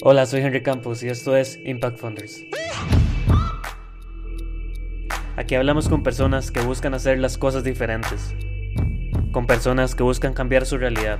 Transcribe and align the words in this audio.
Hola, 0.00 0.24
soy 0.24 0.40
Henry 0.40 0.62
Campos 0.62 1.02
y 1.02 1.08
esto 1.10 1.36
es 1.36 1.60
Impact 1.62 1.98
Funders. 1.98 2.42
Aquí 5.36 5.54
hablamos 5.56 5.90
con 5.90 6.02
personas 6.02 6.50
que 6.50 6.62
buscan 6.62 6.94
hacer 6.94 7.18
las 7.18 7.36
cosas 7.36 7.64
diferentes, 7.64 8.34
con 9.30 9.46
personas 9.46 9.94
que 9.94 10.02
buscan 10.02 10.32
cambiar 10.32 10.64
su 10.64 10.78
realidad. 10.78 11.18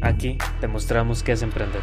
Aquí 0.00 0.38
demostramos 0.60 1.24
qué 1.24 1.32
es 1.32 1.42
emprender. 1.42 1.82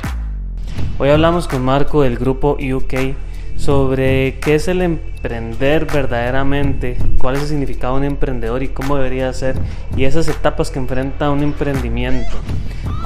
Hoy 0.99 1.09
hablamos 1.09 1.49
con 1.49 1.65
Marco 1.65 2.03
del 2.03 2.17
grupo 2.17 2.53
UK 2.53 3.13
sobre 3.57 4.39
qué 4.39 4.55
es 4.55 4.69
el 4.69 4.81
emprender 4.81 5.85
verdaderamente, 5.85 6.97
cuál 7.17 7.35
es 7.35 7.41
el 7.41 7.47
significado 7.49 7.95
de 7.95 7.99
un 7.99 8.05
emprendedor 8.05 8.63
y 8.63 8.69
cómo 8.69 8.95
debería 8.95 9.33
ser, 9.33 9.57
y 9.97 10.05
esas 10.05 10.29
etapas 10.29 10.71
que 10.71 10.79
enfrenta 10.79 11.29
un 11.29 11.43
emprendimiento. 11.43 12.37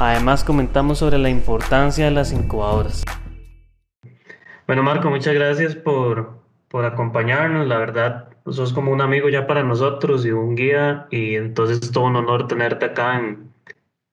Además 0.04 0.44
comentamos 0.44 0.98
sobre 0.98 1.20
la 1.20 1.30
importancia 1.30 2.06
de 2.06 2.10
las 2.10 2.34
incubadoras. 2.34 3.04
Bueno 4.66 4.82
Marco, 4.82 5.12
muchas 5.12 5.36
gracias 5.36 5.76
por, 5.76 6.40
por 6.70 6.86
acompañarnos, 6.86 7.68
la 7.68 7.78
verdad 7.78 8.30
sos 8.48 8.74
como 8.74 8.92
un 8.92 9.02
amigo 9.02 9.30
ya 9.30 9.46
para 9.46 9.62
nosotros 9.62 10.26
y 10.26 10.32
un 10.32 10.56
guía, 10.56 11.06
y 11.12 11.36
entonces 11.36 11.82
es 11.84 11.92
todo 11.92 12.06
un 12.06 12.16
honor 12.16 12.48
tenerte 12.48 12.86
acá 12.86 13.20
en, 13.20 13.54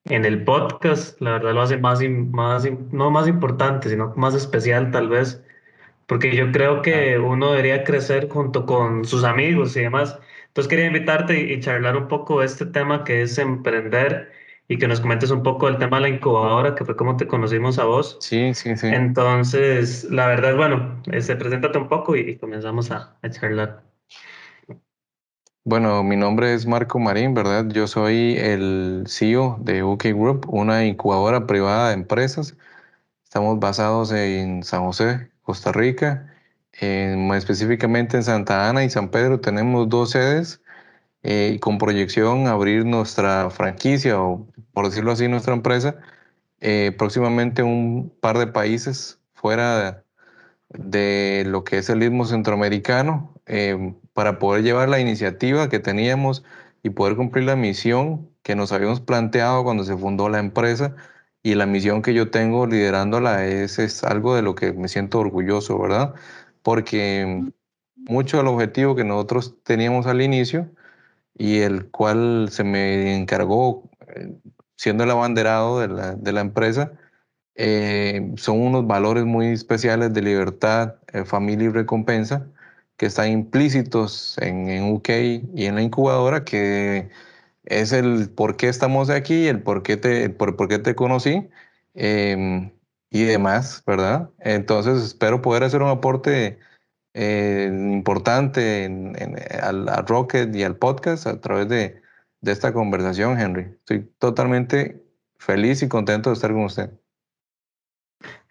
en 0.05 0.25
el 0.25 0.43
podcast, 0.43 1.19
la 1.21 1.31
verdad 1.31 1.55
lo 1.55 1.61
hace 1.63 1.77
más, 1.77 2.01
más, 2.03 2.67
no 2.91 3.09
más 3.09 3.27
importante, 3.27 3.89
sino 3.89 4.13
más 4.15 4.35
especial 4.35 4.91
tal 4.91 5.09
vez 5.09 5.43
porque 6.05 6.35
yo 6.35 6.51
creo 6.51 6.81
que 6.81 7.17
uno 7.19 7.51
debería 7.51 7.83
crecer 7.83 8.29
junto 8.29 8.65
con 8.65 9.05
sus 9.05 9.23
amigos 9.23 9.77
y 9.77 9.81
demás. 9.81 10.19
Entonces 10.47 10.67
quería 10.67 10.87
invitarte 10.87 11.39
y, 11.39 11.59
charlar 11.59 11.95
un 11.95 12.07
poco 12.07 12.39
de 12.39 12.47
este 12.47 12.65
tema 12.65 13.03
que 13.03 13.21
es 13.21 13.37
emprender 13.37 14.31
y 14.71 14.77
que 14.77 14.87
nos 14.87 15.01
comentes 15.01 15.31
un 15.31 15.41
poco 15.41 15.67
el 15.67 15.79
tema 15.79 15.97
de 15.97 16.03
la 16.03 16.09
incubadora, 16.09 16.75
que 16.75 16.85
fue 16.85 16.95
como 16.95 17.17
te 17.17 17.27
conocimos 17.27 17.79
a 17.79 17.85
vos. 17.85 18.17
Sí, 18.21 18.53
sí, 18.53 18.77
sí. 18.77 18.85
Entonces, 18.87 20.03
la 20.11 20.27
verdad, 20.27 20.55
bueno, 20.55 21.01
este, 21.11 21.35
preséntate 21.35 21.79
un 21.79 21.89
poco 21.89 22.15
y, 22.15 22.37
comenzamos 22.37 22.91
a, 22.91 23.17
a, 23.19 23.29
charlar. 23.31 23.81
Bueno, 25.63 26.03
mi 26.03 26.15
nombre 26.15 26.53
es 26.53 26.67
Marco 26.67 26.99
Marín, 26.99 27.33
¿verdad? 27.33 27.67
Yo 27.69 27.87
soy 27.87 28.37
el 28.37 29.05
CEO 29.07 29.57
de 29.59 29.81
UK 29.81 30.05
Group, 30.13 30.45
una 30.47 30.85
incubadora 30.85 31.47
privada 31.47 31.87
de 31.87 31.95
empresas. 31.95 32.55
Estamos 33.23 33.59
basados 33.59 34.11
en 34.11 34.61
San 34.61 34.85
José, 34.85 35.31
Costa 35.41 35.71
Rica. 35.71 36.31
más 37.17 37.39
específicamente 37.39 38.17
en 38.17 38.23
Santa 38.23 38.69
Ana 38.69 38.83
y 38.83 38.91
San 38.91 39.09
Pedro 39.09 39.39
tenemos 39.39 39.89
dos 39.89 40.11
sedes 40.11 40.61
eh, 41.23 41.53
y 41.55 41.59
con 41.59 41.77
proyección 41.77 42.47
abrir 42.47 42.85
nuestra 42.85 43.49
franquicia 43.49 44.21
o 44.21 44.47
por 44.73 44.85
decirlo 44.85 45.11
así 45.11 45.27
nuestra 45.27 45.53
empresa 45.53 45.97
eh, 46.61 46.93
próximamente 46.97 47.63
un 47.63 48.13
par 48.21 48.37
de 48.37 48.47
países 48.47 49.19
fuera 49.33 50.03
de, 50.69 51.43
lo 51.47 51.63
que 51.63 51.77
es 51.79 51.89
el 51.89 52.03
istmo 52.03 52.25
centroamericano 52.25 53.33
eh, 53.47 53.95
para 54.13 54.39
poder 54.39 54.63
llevar 54.63 54.89
la 54.89 54.99
iniciativa 54.99 55.69
que 55.69 55.79
teníamos 55.79 56.43
y 56.83 56.91
poder 56.91 57.15
cumplir 57.15 57.45
la 57.45 57.55
misión 57.55 58.29
que 58.43 58.55
nos 58.55 58.71
habíamos 58.71 59.01
planteado 59.01 59.63
cuando 59.63 59.83
se 59.83 59.97
fundó 59.97 60.29
la 60.29 60.39
empresa 60.39 60.95
y 61.43 61.55
la 61.55 61.65
misión 61.65 62.01
que 62.01 62.13
yo 62.13 62.29
tengo 62.31 62.67
liderándola 62.67 63.45
es, 63.45 63.79
es 63.79 64.03
algo 64.03 64.35
de 64.35 64.41
lo 64.41 64.55
que 64.55 64.73
me 64.73 64.87
siento 64.87 65.19
orgulloso, 65.19 65.79
¿verdad? 65.79 66.13
Porque 66.63 67.51
mucho 67.95 68.37
del 68.37 68.47
objetivo 68.47 68.95
que 68.95 69.03
nosotros 69.03 69.57
teníamos 69.63 70.07
al 70.07 70.21
inicio 70.21 70.69
y 71.39 71.59
el 71.61 71.89
cual 71.91 72.49
se 72.51 72.63
me 72.65 73.15
encargó 73.17 73.89
eh, 74.15 74.33
siendo 74.77 75.05
el 75.05 75.11
abanderado 75.11 75.79
de 75.79 75.87
la, 75.87 76.15
de 76.15 76.33
la 76.33 76.41
empresa, 76.41 76.93
eh, 77.55 78.33
son 78.37 78.61
unos 78.61 78.87
valores 78.87 79.25
muy 79.25 79.47
especiales 79.47 80.13
de 80.13 80.21
libertad, 80.21 80.95
eh, 81.13 81.25
familia 81.25 81.69
y 81.69 81.71
recompensa 81.71 82.47
que 82.97 83.07
están 83.07 83.31
implícitos 83.31 84.37
en, 84.39 84.69
en 84.69 84.93
UK 84.93 85.09
y 85.55 85.65
en 85.65 85.75
la 85.75 85.81
incubadora 85.81 86.43
que 86.45 87.09
es 87.65 87.91
el 87.93 88.29
por 88.31 88.57
qué 88.57 88.69
estamos 88.69 89.09
aquí, 89.09 89.47
el 89.47 89.61
por 89.63 89.83
qué 89.83 89.97
te, 89.97 90.29
por, 90.29 90.55
por 90.57 90.67
qué 90.69 90.79
te 90.79 90.95
conocí 90.95 91.49
em, 91.95 92.71
y 93.09 93.23
demás, 93.23 93.83
¿verdad? 93.87 94.29
Entonces 94.39 95.03
espero 95.03 95.41
poder 95.41 95.63
hacer 95.63 95.81
un 95.81 95.89
aporte 95.89 96.59
eh, 97.21 97.69
importante 97.69 98.85
al, 99.61 99.87
Rocket 100.07 100.55
y 100.55 100.63
al 100.63 100.77
podcast 100.77 101.27
a 101.27 101.41
través 101.41 101.67
de, 101.67 102.01
esta 102.41 102.71
conversación, 102.71 103.37
Henry. 103.37 103.63
Estoy 103.63 104.09
totalmente 104.19 105.03
feliz 105.37 105.83
y 105.83 105.89
contento 105.89 106.29
de 106.29 106.35
estar 106.35 106.53
con 106.53 106.63
usted. 106.63 106.91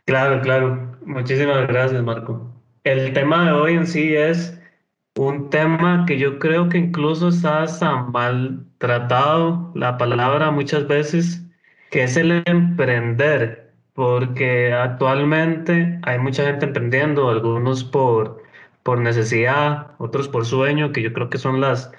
Claro, 0.04 0.42
claro. 0.42 0.98
Muchísimas 1.06 1.66
gracias, 1.66 2.02
Marco. 2.02 2.52
El 2.84 3.14
tema 3.14 3.46
de 3.46 3.52
hoy 3.52 3.72
en 3.72 3.86
sí 3.86 4.14
es 4.14 4.60
un 5.16 5.48
tema 5.48 6.04
que 6.06 6.18
yo 6.18 6.38
creo 6.38 6.68
que 6.68 6.76
incluso 6.76 7.28
está 7.28 7.64
tan 7.80 8.12
mal 8.12 8.66
tratado, 8.76 9.72
la 9.74 9.96
palabra 9.96 10.50
muchas 10.50 10.86
veces, 10.86 11.42
que 11.90 12.02
es 12.02 12.18
el 12.18 12.42
emprender, 12.44 13.72
porque 13.94 14.74
actualmente 14.74 15.98
hay 16.02 16.18
mucha 16.18 16.44
gente 16.44 16.66
emprendiendo, 16.66 17.30
algunos 17.30 17.82
por, 17.82 18.37
por 18.88 19.00
necesidad, 19.00 19.88
otros 19.98 20.28
por 20.28 20.46
sueño, 20.46 20.92
que 20.92 21.02
yo 21.02 21.12
creo 21.12 21.28
que 21.28 21.36
son 21.36 21.60
las, 21.60 21.92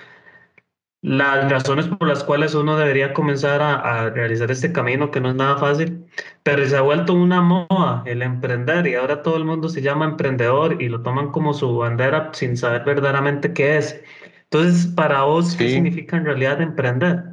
las 1.03 1.47
razones 1.47 1.85
por 1.85 2.07
las 2.07 2.23
cuales 2.23 2.55
uno 2.55 2.75
debería 2.77 3.13
comenzar 3.13 3.61
a, 3.61 4.09
realizar 4.09 4.49
este 4.49 4.71
camino 4.71 5.11
que 5.11 5.21
no 5.21 5.29
es 5.29 5.35
nada 5.35 5.57
fácil, 5.57 6.07
pero 6.41 6.65
se 6.65 6.75
ha 6.75 6.81
vuelto 6.81 7.13
una 7.13 7.41
moda 7.41 8.01
el 8.07 8.23
emprender 8.23 8.87
y 8.87 8.95
ahora 8.95 9.21
todo 9.21 9.37
el 9.37 9.45
mundo 9.45 9.69
se 9.69 9.83
llama 9.83 10.05
emprendedor 10.05 10.81
y 10.81 10.89
lo 10.89 11.03
toman 11.03 11.31
como 11.31 11.53
su 11.53 11.77
bandera 11.77 12.31
sin 12.33 12.57
saber 12.57 12.83
verdaderamente 12.85 13.53
qué 13.53 13.77
es. 13.77 14.01
Entonces, 14.45 14.87
para 14.87 15.21
vos, 15.21 15.55
¿qué 15.55 15.69
significa 15.69 16.17
en 16.17 16.25
realidad 16.25 16.59
emprender? 16.59 17.23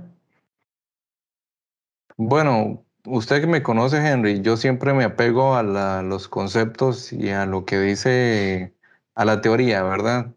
Bueno, 2.19 2.85
usted 3.07 3.41
que 3.41 3.47
me 3.47 3.63
conoce, 3.63 4.07
Henry, 4.07 4.43
yo 4.43 4.59
siempre 4.59 4.93
me 4.93 5.05
apego 5.05 5.55
a 5.55 5.63
los 6.03 6.29
conceptos 6.29 7.11
y 7.11 7.31
a 7.31 7.47
lo 7.47 7.65
que 7.65 7.81
dice, 7.81 8.76
a 9.17 9.25
la 9.25 9.41
teoría, 9.41 9.83
¿verdad? 9.83 10.35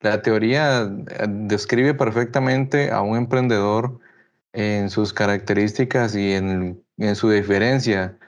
La 0.00 0.22
teoría 0.22 0.82
eh, 0.82 1.26
describe 1.28 1.94
perfectamente 1.94 2.90
a 2.90 3.02
un 3.02 3.16
emprendedor 3.16 4.00
en 4.52 4.90
sus 4.90 5.12
características 5.12 6.14
y 6.16 6.32
en, 6.34 6.84
su 7.14 7.30
diferencia 7.30 8.18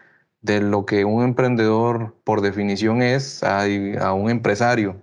de 0.40 0.60
lo 0.60 0.86
que 0.86 1.04
un 1.04 1.24
emprendedor 1.24 2.16
por 2.24 2.40
definición 2.42 3.02
es 3.02 3.42
a, 3.42 3.64
un 4.14 4.30
empresario. 4.30 5.02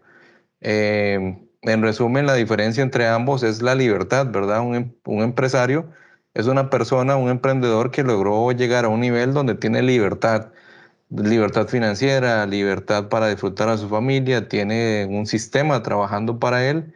Eh, 0.61 1.37
en 1.61 1.81
resumen, 1.81 2.25
la 2.25 2.35
diferencia 2.35 2.83
entre 2.83 3.07
ambos 3.07 3.43
es 3.43 3.61
la 3.61 3.75
libertad, 3.75 4.27
¿verdad? 4.31 4.61
Un, 4.61 4.75
em, 4.75 4.93
un, 5.05 5.21
empresario 5.23 5.91
es 6.33 6.47
una 6.47 6.69
persona, 6.69 7.17
un 7.17 7.29
emprendedor 7.29 7.91
que 7.91 8.03
logró 8.03 8.51
llegar 8.53 8.85
a 8.85 8.89
un 8.89 9.01
nivel 9.01 9.33
donde 9.33 9.55
tiene 9.55 9.81
libertad 9.81 10.51
libertad 11.09 11.67
financiera, 11.67 12.45
libertad 12.45 13.09
para 13.09 13.29
disfrutar 13.29 13.69
a 13.69 13.77
su 13.77 13.89
familia, 13.89 14.47
tiene 14.47 15.07
un 15.09 15.25
sistema 15.25 15.81
trabajando 15.83 16.39
para 16.39 16.67
él 16.69 16.93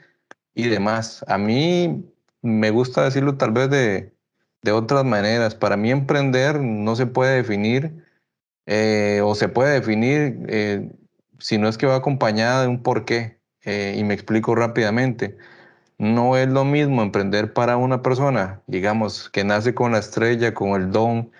y 0.55 0.67
demás. 0.67 1.25
A 1.27 1.37
mí 1.37 2.05
me 2.41 2.69
gusta 2.71 3.03
decirlo 3.03 3.37
tal 3.37 3.51
vez 3.51 3.69
de, 3.69 4.13
de 4.61 4.71
otras 4.71 5.05
maneras. 5.05 5.55
Para 5.55 5.77
mí 5.77 5.91
emprender 5.91 6.59
no 6.59 6.95
se 6.95 7.07
puede 7.07 7.35
definir 7.35 8.03
eh, 8.65 9.21
o 9.23 9.35
se 9.35 9.49
puede 9.49 9.73
definir 9.73 10.45
eh, 10.47 10.91
si 11.39 11.57
no 11.57 11.67
es 11.67 11.77
que 11.77 11.87
va 11.87 11.95
acompañada 11.95 12.63
de 12.63 12.67
un 12.67 12.83
porqué. 12.83 13.39
Eh, 13.65 13.95
y 13.97 14.03
me 14.03 14.13
explico 14.13 14.55
rápidamente. 14.55 15.37
No 15.97 16.37
es 16.37 16.49
lo 16.49 16.65
mismo 16.65 17.01
emprender 17.01 17.53
para 17.53 17.77
una 17.77 18.01
persona, 18.01 18.61
digamos, 18.67 19.29
que 19.29 19.43
nace 19.43 19.73
con 19.73 19.93
la 19.93 19.99
estrella, 19.99 20.53
con 20.53 20.81
el 20.81 20.91
don, 20.91 21.31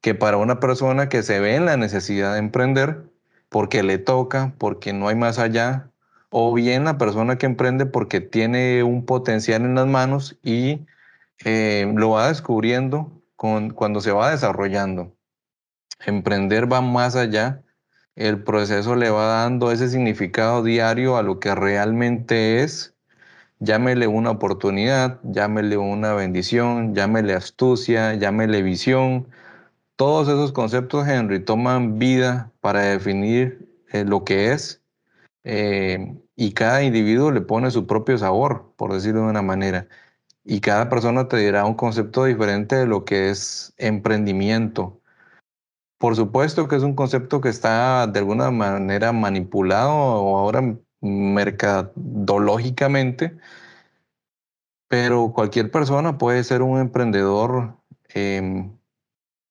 que 0.00 0.14
para 0.14 0.36
una 0.36 0.60
persona 0.60 1.08
que 1.08 1.22
se 1.22 1.40
ve 1.40 1.56
en 1.56 1.66
la 1.66 1.76
necesidad 1.76 2.34
de 2.34 2.38
emprender 2.38 3.04
porque 3.48 3.82
le 3.82 3.98
toca, 3.98 4.54
porque 4.58 4.92
no 4.92 5.08
hay 5.08 5.16
más 5.16 5.38
allá, 5.38 5.90
o 6.30 6.52
bien 6.52 6.84
la 6.84 6.98
persona 6.98 7.38
que 7.38 7.46
emprende 7.46 7.86
porque 7.86 8.20
tiene 8.20 8.82
un 8.82 9.04
potencial 9.06 9.62
en 9.62 9.74
las 9.74 9.86
manos 9.86 10.38
y 10.42 10.86
eh, 11.44 11.90
lo 11.96 12.10
va 12.10 12.28
descubriendo 12.28 13.22
con, 13.36 13.70
cuando 13.70 14.00
se 14.00 14.12
va 14.12 14.30
desarrollando. 14.30 15.14
Emprender 16.04 16.70
va 16.70 16.80
más 16.80 17.16
allá, 17.16 17.62
el 18.16 18.42
proceso 18.42 18.96
le 18.96 19.10
va 19.10 19.26
dando 19.26 19.72
ese 19.72 19.88
significado 19.88 20.62
diario 20.62 21.16
a 21.16 21.22
lo 21.22 21.40
que 21.40 21.54
realmente 21.54 22.62
es. 22.62 22.94
Llámele 23.60 24.06
una 24.06 24.30
oportunidad, 24.30 25.20
llámele 25.24 25.76
una 25.76 26.14
bendición, 26.14 26.94
llámele 26.94 27.34
astucia, 27.34 28.14
llámele 28.14 28.62
visión, 28.62 29.28
todos 29.98 30.28
esos 30.28 30.52
conceptos, 30.52 31.06
Henry, 31.08 31.44
toman 31.44 31.98
vida 31.98 32.52
para 32.60 32.82
definir 32.82 33.68
eh, 33.92 34.04
lo 34.04 34.24
que 34.24 34.52
es 34.52 34.80
eh, 35.42 36.16
y 36.36 36.52
cada 36.52 36.84
individuo 36.84 37.32
le 37.32 37.40
pone 37.40 37.70
su 37.72 37.86
propio 37.86 38.16
sabor, 38.16 38.72
por 38.76 38.92
decirlo 38.92 39.22
de 39.22 39.30
una 39.30 39.42
manera. 39.42 39.88
Y 40.44 40.60
cada 40.60 40.88
persona 40.88 41.26
te 41.28 41.36
dirá 41.38 41.64
un 41.66 41.74
concepto 41.74 42.24
diferente 42.26 42.76
de 42.76 42.86
lo 42.86 43.04
que 43.04 43.30
es 43.30 43.74
emprendimiento. 43.76 45.00
Por 45.98 46.14
supuesto 46.16 46.68
que 46.68 46.76
es 46.76 46.82
un 46.84 46.94
concepto 46.94 47.40
que 47.40 47.48
está 47.48 48.06
de 48.06 48.20
alguna 48.20 48.50
manera 48.52 49.12
manipulado 49.12 49.90
o 49.92 50.38
ahora 50.38 50.76
mercadológicamente, 51.00 53.36
pero 54.88 55.32
cualquier 55.34 55.70
persona 55.72 56.18
puede 56.18 56.44
ser 56.44 56.62
un 56.62 56.78
emprendedor. 56.78 57.76
Em, 58.14 58.77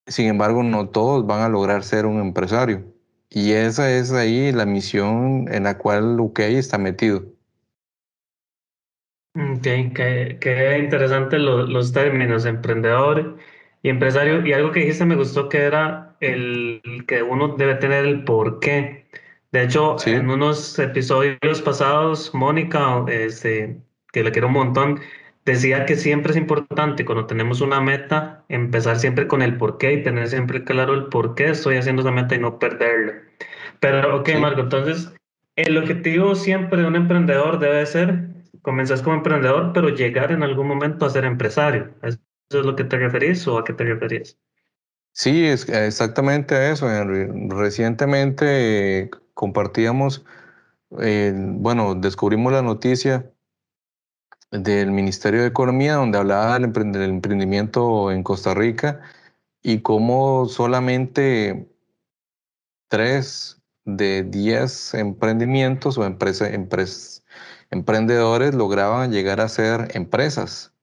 sin 0.07 0.27
embargo, 0.27 0.63
no 0.63 0.89
todos 0.89 1.25
van 1.25 1.41
a 1.41 1.49
lograr 1.49 1.83
ser 1.83 2.05
un 2.05 2.19
empresario. 2.19 2.83
Y 3.29 3.51
esa 3.51 3.91
es 3.91 4.11
ahí 4.13 4.51
la 4.51 4.65
misión 4.65 5.45
en 5.51 5.63
la 5.63 5.77
cual 5.77 6.19
Ukey 6.19 6.55
está 6.55 6.77
metido. 6.77 7.25
Ok, 9.35 9.61
qué, 9.61 10.37
qué 10.39 10.79
interesante 10.79 11.37
los 11.37 11.91
términos, 11.91 12.45
emprendedor 12.45 13.37
y 13.83 13.89
empresario. 13.89 14.45
Y 14.45 14.53
algo 14.53 14.71
que 14.71 14.79
dijiste 14.79 15.05
me 15.05 15.15
gustó 15.15 15.49
que 15.49 15.59
era 15.59 16.15
el 16.21 16.81
que 17.07 17.21
uno 17.21 17.49
debe 17.49 17.75
tener 17.75 18.05
el 18.05 18.23
por 18.23 18.59
qué. 18.59 19.05
De 19.51 19.63
hecho, 19.63 19.95
en 20.05 20.29
unos 20.29 20.77
episodios 20.79 21.61
pasados, 21.63 22.33
Mónica, 22.33 23.05
este, 23.07 23.77
que 24.11 24.23
le 24.23 24.31
quiero 24.31 24.47
un 24.47 24.53
montón, 24.53 24.99
decía 25.47 25.85
que 25.85 25.95
siempre 25.95 26.31
es 26.31 26.37
importante 26.37 27.05
cuando 27.05 27.25
tenemos 27.25 27.61
una 27.61 27.79
meta, 27.79 28.43
empezar 28.49 28.99
siempre 28.99 29.27
con 29.27 29.41
el 29.41 29.57
por 29.57 29.77
qué 29.77 29.93
y 29.93 30.03
tener 30.03 30.27
siempre 30.27 30.63
claro 30.63 30.93
el 30.93 31.05
por 31.05 31.35
qué 31.35 31.49
estoy 31.49 31.77
haciendo 31.77 32.01
esa 32.01 32.11
meta 32.11 32.35
y 32.35 32.39
no 32.39 32.59
perderla. 32.59 33.13
Pero, 33.79 34.17
ok, 34.17 34.29
Marco, 34.39 34.61
entonces, 34.61 35.13
el 35.55 35.77
objetivo 35.77 36.35
siempre 36.35 36.81
de 36.81 36.87
un 36.87 36.95
emprendedor 36.95 37.59
debe 37.59 37.85
ser 37.85 38.27
comenzar 38.61 39.01
como 39.01 39.15
emprendedor, 39.15 39.71
pero 39.73 39.89
llegar 39.89 40.31
en 40.31 40.43
algún 40.43 40.67
momento 40.67 41.05
a 41.05 41.09
ser 41.09 41.23
empresario. 41.23 41.89
¿Eso 42.03 42.19
es 42.49 42.65
lo 42.65 42.75
que 42.75 42.83
te 42.83 42.97
referís 42.97 43.47
o 43.47 43.57
a 43.57 43.63
qué 43.63 43.71
te 43.71 43.85
referís? 43.85 44.37
Sí, 45.13 45.45
es 45.45 45.67
exactamente 45.69 46.55
a 46.55 46.71
eso, 46.71 46.91
Henry. 46.91 47.27
Recientemente 47.49 49.09
compartíamos, 49.33 50.25
eh, 50.99 51.33
bueno, 51.33 51.95
descubrimos 51.95 52.51
la 52.51 52.61
noticia 52.61 53.31
del 54.51 54.91
Ministerio 54.91 55.41
de 55.41 55.47
Economía 55.47 55.95
donde 55.95 56.17
hablaba 56.17 56.57
del, 56.59 56.65
emprendimiento 56.65 58.11
en 58.11 58.23
Costa 58.23 58.53
Rica 58.53 59.01
y 59.61 59.81
cómo 59.81 60.45
solamente 60.47 61.67
tres 62.87 63.61
de 63.85 64.23
diez 64.23 64.93
emprendimientos 64.93 65.97
o 65.97 66.05
empresas 66.05 67.23
emprendedores 67.69 68.55
lograban 68.55 69.11
llegar 69.11 69.41
a 69.41 69.49
ser 69.49 69.89
empresas. 69.93 70.73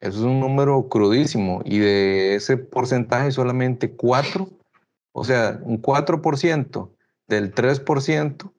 Eso 0.00 0.18
es 0.18 0.24
un 0.24 0.40
número 0.40 0.88
crudísimo 0.88 1.60
y 1.64 1.78
de 1.78 2.36
ese 2.36 2.56
porcentaje 2.56 3.32
solamente 3.32 3.92
4, 3.92 4.48
o 5.12 5.24
sea, 5.24 5.58
un 5.62 5.82
4% 5.82 6.90
del 7.26 7.52
3% 7.52 8.52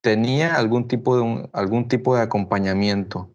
tenía 0.00 0.54
algún 0.54 0.88
tipo 0.88 1.18
de, 1.18 1.48
algún 1.52 1.88
tipo 1.88 2.16
de 2.16 2.22
acompañamiento. 2.22 3.30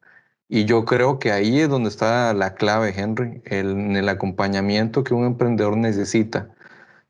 Y 0.48 0.66
yo 0.66 0.86
creo 0.86 1.20
que 1.20 1.32
ahí 1.32 1.60
es 1.60 1.70
donde 1.70 1.90
está 1.90 2.34
la 2.34 2.54
clave, 2.56 2.94
Henry, 2.96 3.42
en 3.46 3.96
el 3.96 4.10
acompañamiento 4.10 5.04
que 5.04 5.14
un 5.14 5.26
emprendedor 5.26 5.76
necesita 5.78 6.50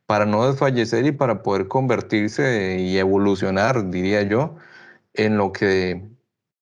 para 0.05 0.25
no 0.25 0.47
desfallecer 0.47 1.05
y 1.05 1.11
para 1.11 1.43
poder 1.43 1.67
convertirse 1.67 2.77
y 2.79 2.97
evolucionar, 2.97 3.89
diría 3.89 4.23
yo, 4.23 4.55
en 5.13 5.37
lo 5.37 5.51
que 5.51 6.03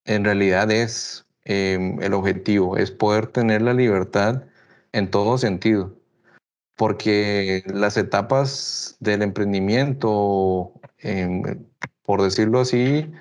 en 0.06 0.26
realidad 0.26 0.72
es 0.72 1.26
em, 1.46 2.02
el 2.02 2.14
objetivo, 2.14 2.78
es 2.78 2.92
poder 2.92 3.28
tener 3.28 3.62
la 3.62 3.74
libertad 3.74 4.44
en 4.94 5.10
todo 5.12 5.38
sentido. 5.38 5.96
Porque 6.76 7.64
las 7.68 7.98
etapas 7.98 8.98
del 9.00 9.22
emprendimiento, 9.24 10.74
em, 11.00 11.44
por 12.04 12.22
decirlo 12.22 12.62
así, 12.62 13.12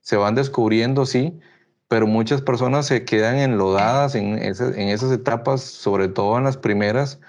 se 0.00 0.16
van 0.16 0.34
descubriendo, 0.34 1.06
sí, 1.06 1.38
pero 1.88 2.06
muchas 2.06 2.42
personas 2.42 2.86
se 2.86 3.04
quedan 3.04 3.36
enlodadas 3.38 4.14
en, 4.14 4.38
en 4.38 4.88
esas 4.88 5.10
etapas, 5.12 5.62
sobre 5.62 6.08
todo 6.08 6.38
en 6.38 6.44
las 6.44 6.56
primeras, 6.56 7.20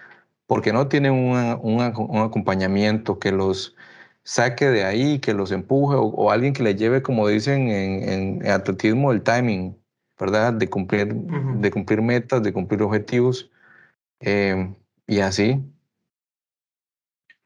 porque 0.47 0.73
no 0.73 0.88
tienen 0.88 1.13
un 1.13 2.19
acompañamiento 2.19 3.19
que 3.19 3.31
los 3.31 3.75
saque 4.23 4.67
de 4.67 4.83
ahí, 4.83 5.19
que 5.19 5.33
los 5.33 5.51
empuje 5.51 5.95
o, 5.97 6.31
alguien 6.31 6.53
que 6.53 6.63
le 6.63 6.75
lleve, 6.75 7.01
como 7.01 7.27
dicen 7.27 7.69
en, 7.69 8.47
atletismo, 8.47 9.11
el 9.11 9.23
timing, 9.23 9.77
¿verdad? 10.19 10.53
De 10.53 10.69
cumplir, 10.69 11.13
de 11.13 11.71
cumplir 11.71 12.01
metas, 12.01 12.44
de 12.44 12.53
cumplir 12.53 12.81
objetivos 12.83 13.50
eh, 14.19 14.73
y 15.07 15.19
así. 15.19 15.63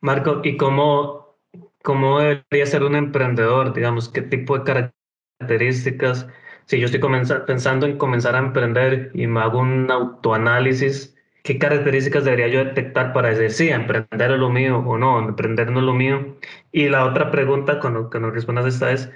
Marco, 0.01 0.42
¿y 0.44 0.57
cómo, 0.57 1.38
cómo 1.83 2.19
debería 2.19 2.65
ser 2.65 2.83
un 2.83 2.95
emprendedor? 2.95 3.74
Digamos, 3.74 4.10
¿qué 4.10 4.21
tipo 4.21 4.60
de 4.60 4.92
características? 5.39 6.27
Si 6.65 6.80
yo 6.80 6.86
estoy 6.86 7.01
pensando 7.45 7.86
en 7.86 7.98
comenzar 7.98 8.36
a 8.36 8.39
emprender 8.39 9.12
y 9.13 9.27
me 9.27 9.42
hago 9.42 9.60
un 9.60 9.89
autoanálisis, 9.92 11.13
¿Qué 11.44 11.60
características 11.60 12.24
debería 12.24 12.48
yo 12.48 12.63
detectar 12.63 13.12
para 13.12 13.30
decir, 13.30 13.51
sí, 13.51 13.69
emprender 13.69 14.31
es 14.31 14.39
lo 14.39 14.50
mío 14.50 14.80
o 14.80 14.98
no, 14.98 15.19
emprender 15.19 15.69
no 15.71 15.80
es 15.80 15.86
lo 15.86 15.94
mío? 15.94 16.38
Y 16.71 16.88
la 16.88 17.04
otra 17.04 17.31
pregunta, 17.31 17.81
cuando, 17.81 18.10
nos 18.18 18.33
respondas 18.33 18.65
esta 18.65 18.94
es, 18.94 19.12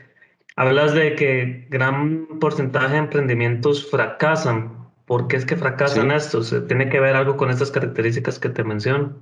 hablas 0.58 0.94
de 0.94 1.16
que 1.16 1.68
gran 1.70 2.28
porcentaje 2.40 2.94
de 2.94 2.98
emprendimientos 2.98 3.90
fracasan. 3.90 4.90
¿Por 5.06 5.30
qué 5.30 5.38
es 5.38 5.46
que 5.46 5.56
fracasan 5.56 6.12
estos? 6.12 6.54
¿Tiene 6.68 6.90
que 6.90 7.00
ver 7.00 7.16
algo 7.16 7.38
con 7.38 7.50
estas 7.50 7.72
características 7.72 8.40
que 8.40 8.50
te 8.50 8.66
menciono? 8.66 9.22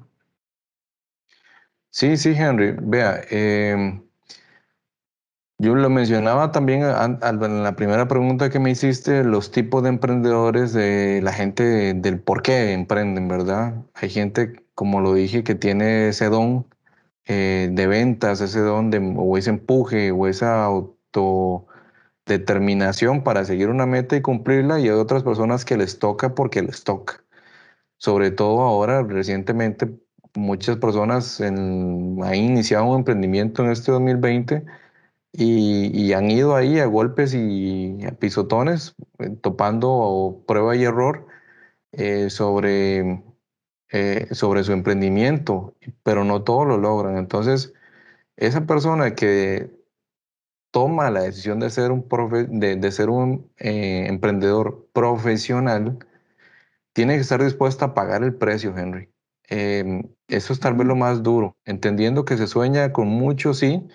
Sí, 1.92 2.18
sí, 2.18 2.33
Henry. 2.36 2.75
Vea, 2.81 3.22
eh, 3.30 4.01
yo 5.57 5.75
lo 5.75 5.90
mencionaba 5.90 6.52
también 6.52 6.84
en 6.84 7.63
la 7.63 7.75
primera 7.75 8.07
pregunta 8.07 8.50
que 8.50 8.60
me 8.60 8.72
hiciste, 8.72 9.24
los 9.24 9.52
tipos 9.52 9.84
de 9.84 9.90
emprendedores, 9.90 10.74
de 10.74 11.22
la 11.24 11.31
gente 11.31 11.94
del 11.94 12.19
por 12.19 12.42
qué 12.42 12.74
emprenden, 12.74 13.28
¿verdad? 13.30 13.74
Hay 13.94 14.10
gente, 14.10 14.66
como 14.74 15.00
lo 15.00 15.13
dije, 15.13 15.44
que 15.44 15.56
tiene 15.56 16.10
ese 16.10 16.28
don 16.30 16.68
eh, 17.25 17.69
de 17.72 17.88
ventas, 17.88 18.42
ese 18.42 18.60
don 18.60 18.92
de, 18.92 19.00
o 19.18 19.38
ese 19.38 19.50
empuje 19.52 20.12
o 20.12 20.28
esa 20.28 20.66
autodeterminación 20.66 23.24
para 23.24 23.46
seguir 23.46 23.69
una 23.69 23.86
meta 23.86 24.16
y 24.18 24.22
cumplirla, 24.22 24.80
y 24.80 24.84
hay 24.84 24.90
otras 24.90 25.24
personas 25.24 25.66
que 25.66 25.78
les 25.78 26.00
toca 26.00 26.36
porque 26.36 26.62
les 26.63 26.84
toca. 26.84 27.24
Sobre 27.98 28.31
todo 28.31 28.62
ahora, 28.62 29.04
recientemente, 29.04 29.90
muchas 30.36 30.78
personas 30.78 31.42
han 31.42 32.36
iniciado 32.36 32.86
un 32.86 32.98
emprendimiento 33.00 33.63
en 33.63 33.72
este 33.72 33.92
2020 33.92 34.66
y, 35.38 36.13
han 36.13 36.32
ido 36.32 36.56
ahí 36.56 36.80
a 36.80 36.86
golpes 36.86 37.34
y 37.34 38.06
a 38.06 38.12
pisotones, 38.12 38.96
eh, 39.20 39.30
topando 39.42 40.44
prueba 40.48 40.75
y 40.75 40.84
error 40.84 41.27
eh, 41.92 42.30
sobre, 42.30 43.24
eh, 43.92 44.27
sobre 44.32 44.63
su 44.63 44.72
emprendimiento, 44.74 45.75
pero 46.04 46.24
no 46.24 46.44
todos 46.44 46.68
lo 46.68 46.77
logran. 46.77 47.18
Entonces, 47.18 47.74
esa 48.38 48.65
persona 48.65 49.15
que 49.15 49.72
toma 50.72 51.12
la 51.12 51.22
decisión 51.24 51.60
de 51.60 51.70
ser 51.70 51.92
un, 51.92 52.08
de, 52.60 52.92
ser 52.92 53.10
un 53.10 53.50
emprendedor 53.58 54.88
profesional, 54.94 56.00
tiene 56.94 57.15
que 57.15 57.22
estar 57.22 57.44
dispuesta 57.44 57.86
a 57.86 57.94
pagar 57.94 58.24
el 58.24 58.36
precio, 58.36 58.75
Henry. 58.77 59.10
Eso 59.50 60.54
es 60.54 60.60
tal 60.60 60.75
vez 60.75 60.88
lo 60.88 60.96
más 60.96 61.24
duro, 61.24 61.58
entendiendo 61.65 62.25
que 62.25 62.38
se 62.38 62.48
sueña 62.48 62.94
con 62.94 63.08
mucho, 63.08 63.54
sí, 63.54 63.88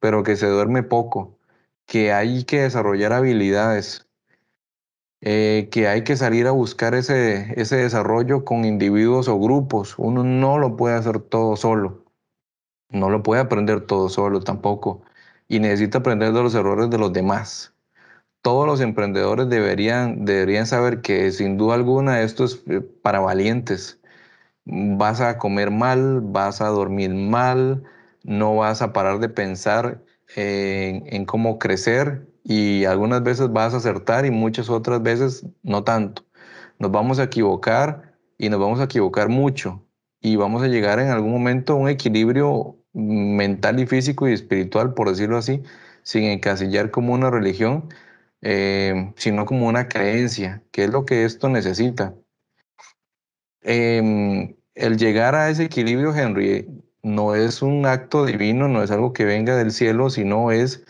pero 0.00 0.22
que 0.22 0.36
se 0.36 0.46
duerme 0.46 0.82
poco, 0.82 1.38
que 1.86 2.12
hay 2.12 2.44
que 2.44 2.62
desarrollar 2.62 3.12
habilidades, 3.12 4.08
eh, 5.22 5.68
que 5.70 5.86
hay 5.88 6.02
que 6.04 6.16
salir 6.16 6.46
a 6.46 6.52
buscar 6.52 6.94
ese, 6.94 7.52
ese 7.60 7.76
desarrollo 7.76 8.44
con 8.44 8.64
individuos 8.64 9.28
o 9.28 9.38
grupos. 9.38 9.94
Uno 9.98 10.24
no 10.24 10.58
lo 10.58 10.76
puede 10.76 10.96
hacer 10.96 11.20
todo 11.20 11.56
solo, 11.56 12.04
no 12.90 13.10
lo 13.10 13.22
puede 13.22 13.42
aprender 13.42 13.86
todo 13.86 14.08
solo 14.08 14.40
tampoco, 14.40 15.02
y 15.48 15.60
necesita 15.60 15.98
aprender 15.98 16.32
de 16.32 16.42
los 16.42 16.54
errores 16.54 16.90
de 16.90 16.98
los 16.98 17.12
demás. 17.12 17.74
Todos 18.42 18.66
los 18.66 18.80
emprendedores 18.80 19.48
deberían, 19.50 20.24
deberían 20.24 20.66
saber 20.66 21.02
que 21.02 21.30
sin 21.32 21.58
duda 21.58 21.74
alguna 21.74 22.22
esto 22.22 22.44
es 22.44 22.62
eh, 22.68 22.80
para 22.80 23.20
valientes. 23.20 24.00
Vas 24.64 25.20
a 25.20 25.38
comer 25.38 25.70
mal, 25.70 26.20
vas 26.22 26.60
a 26.62 26.68
dormir 26.68 27.10
mal, 27.14 27.84
no 28.22 28.56
vas 28.56 28.82
a 28.82 28.92
parar 28.92 29.18
de 29.18 29.28
pensar 29.28 30.02
en, 30.36 31.24
cómo 31.24 31.58
crecer 31.58 32.28
y 32.44 32.84
algunas 32.84 33.22
veces 33.22 33.52
vas 33.52 33.74
a 33.74 33.78
acertar 33.78 34.26
y 34.26 34.30
muchas 34.30 34.70
otras 34.70 35.02
veces 35.02 35.46
no 35.62 35.84
tanto. 35.84 36.24
Nos 36.78 36.90
vamos 36.90 37.18
a 37.18 37.24
equivocar 37.24 38.14
y 38.38 38.48
nos 38.48 38.60
vamos 38.60 38.80
a 38.80 38.84
equivocar 38.84 39.28
mucho 39.28 39.86
y 40.20 40.36
vamos 40.36 40.62
a 40.62 40.68
llegar 40.68 40.98
en 41.00 41.08
algún 41.08 41.32
momento 41.32 41.74
a 41.74 41.76
un 41.76 41.88
equilibrio 41.88 42.76
mental 42.92 43.80
y 43.80 43.86
físico 43.86 44.28
y 44.28 44.32
espiritual, 44.32 44.94
por 44.94 45.08
decirlo 45.08 45.36
así, 45.38 45.62
sin 46.02 46.24
encasillar 46.24 46.90
como 46.90 47.14
una 47.14 47.30
religión, 47.30 47.88
eh, 48.42 49.12
sino 49.16 49.46
como 49.46 49.66
una 49.68 49.88
creencia, 49.88 50.62
que 50.72 50.84
es 50.84 50.90
lo 50.90 51.04
que 51.04 51.24
esto 51.24 51.48
necesita. 51.48 52.14
Em, 53.62 54.56
el 54.74 54.96
llegar 54.96 55.34
a 55.34 55.50
ese 55.50 55.64
equilibrio, 55.64 56.14
Henry, 56.14 56.66
no 57.02 57.34
es 57.34 57.62
un 57.62 57.86
acto 57.86 58.26
divino, 58.26 58.68
no 58.68 58.82
es 58.82 58.90
algo 58.90 59.12
que 59.12 59.24
venga 59.24 59.56
del 59.56 59.72
cielo, 59.72 60.10
sino 60.10 60.50
es, 60.50 60.84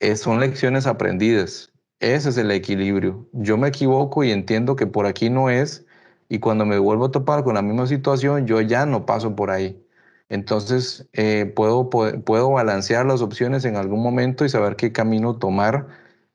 es 0.00 0.20
son 0.20 0.40
lecciones 0.40 0.86
aprendidas. 0.86 1.72
Ese 2.00 2.30
es 2.30 2.36
el 2.38 2.50
equilibrio. 2.50 3.28
Yo 3.32 3.56
me 3.58 3.68
equivoco 3.68 4.24
y 4.24 4.32
entiendo 4.32 4.76
que 4.76 4.86
por 4.86 5.06
aquí 5.06 5.30
no 5.30 5.50
es, 5.50 5.86
y 6.28 6.38
cuando 6.40 6.66
me 6.66 6.78
vuelvo 6.78 7.06
a 7.06 7.10
topar 7.10 7.44
con 7.44 7.54
la 7.54 7.62
misma 7.62 7.86
situación, 7.86 8.46
yo 8.46 8.60
ya 8.60 8.86
no 8.86 9.06
paso 9.06 9.36
por 9.36 9.50
ahí. 9.50 9.80
Entonces, 10.28 11.08
eh, 11.12 11.46
puedo, 11.54 11.90
puedo, 11.90 12.50
balancear 12.50 13.06
las 13.06 13.20
opciones 13.22 13.64
en 13.64 13.76
algún 13.76 14.02
momento 14.02 14.44
y 14.44 14.48
saber 14.48 14.76
qué 14.76 14.92
camino 14.92 15.36
tomar 15.38 15.88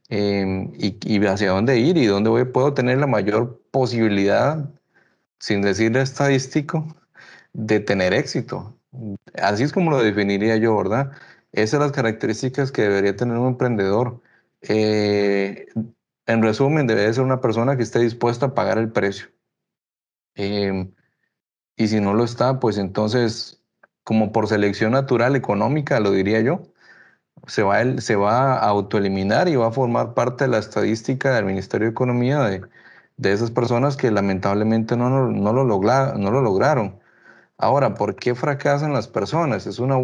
em, 0.10 0.72
y, 0.78 1.26
hacia 1.26 1.52
dónde 1.52 1.80
ir 1.80 1.98
y 1.98 2.06
dónde 2.06 2.30
voy, 2.30 2.46
puedo 2.46 2.74
tener 2.74 2.98
la 3.00 3.08
mayor 3.08 3.62
posibilidad, 3.72 4.70
sin 5.40 5.62
decir 5.62 5.96
estadístico, 5.98 6.88
de 7.54 7.80
tener 7.80 8.14
éxito. 8.14 8.79
Así 9.36 9.64
es 9.64 9.74
como 9.74 9.92
lo 9.92 10.02
definiría 10.04 10.58
yo, 10.58 10.76
¿verdad? 10.78 11.12
Esas 11.52 11.72
son 11.72 11.80
las 11.82 11.92
características 11.92 12.72
que 12.72 12.84
debería 12.84 13.16
tener 13.16 13.38
un 13.38 13.48
emprendedor. 13.50 14.22
Eh, 14.62 15.68
en 16.26 16.44
resumen, 16.44 16.88
debe 16.88 17.12
ser 17.14 17.24
una 17.24 17.42
persona 17.42 17.78
que 17.78 17.84
esté 17.84 18.00
dispuesta 18.00 18.48
a 18.48 18.54
pagar 18.54 18.78
el 18.78 18.92
precio. 18.92 19.28
Em, 20.36 20.94
y 21.78 21.90
si 21.90 22.02
no 22.02 22.14
lo 22.16 22.24
está, 22.26 22.60
pues 22.60 22.78
entonces, 22.78 23.64
como 24.04 24.32
por 24.34 24.48
selección 24.48 24.94
natural 24.94 25.36
económica, 25.38 26.00
lo 26.02 26.12
diría 26.12 26.42
yo, 26.42 26.64
se 27.48 27.64
va, 27.64 27.80
se 28.02 28.16
va 28.16 28.56
a 28.56 28.68
autoeliminar 28.70 29.50
y 29.50 29.58
va 29.58 29.68
a 29.70 29.72
formar 29.72 30.16
parte 30.16 30.46
de 30.46 30.52
la 30.52 30.60
estadística 30.60 31.36
del 31.36 31.46
Ministerio 31.46 31.88
de 31.88 31.92
Economía 31.94 32.42
de, 32.42 32.64
de 33.18 33.34
esas 33.34 33.52
personas 33.52 33.98
que 33.98 34.12
lamentablemente 34.12 34.98
no, 34.98 35.10
no, 35.10 35.54
lo, 35.54 35.66
no 36.18 36.32
lo 36.32 36.42
lograron. 36.44 36.99
Ahora, 37.60 37.94
¿por 37.94 38.16
qué 38.16 38.36
fracasan 38.36 38.94
las 38.94 39.08
personas? 39.10 39.68
Es 39.68 39.80
una, 39.80 39.98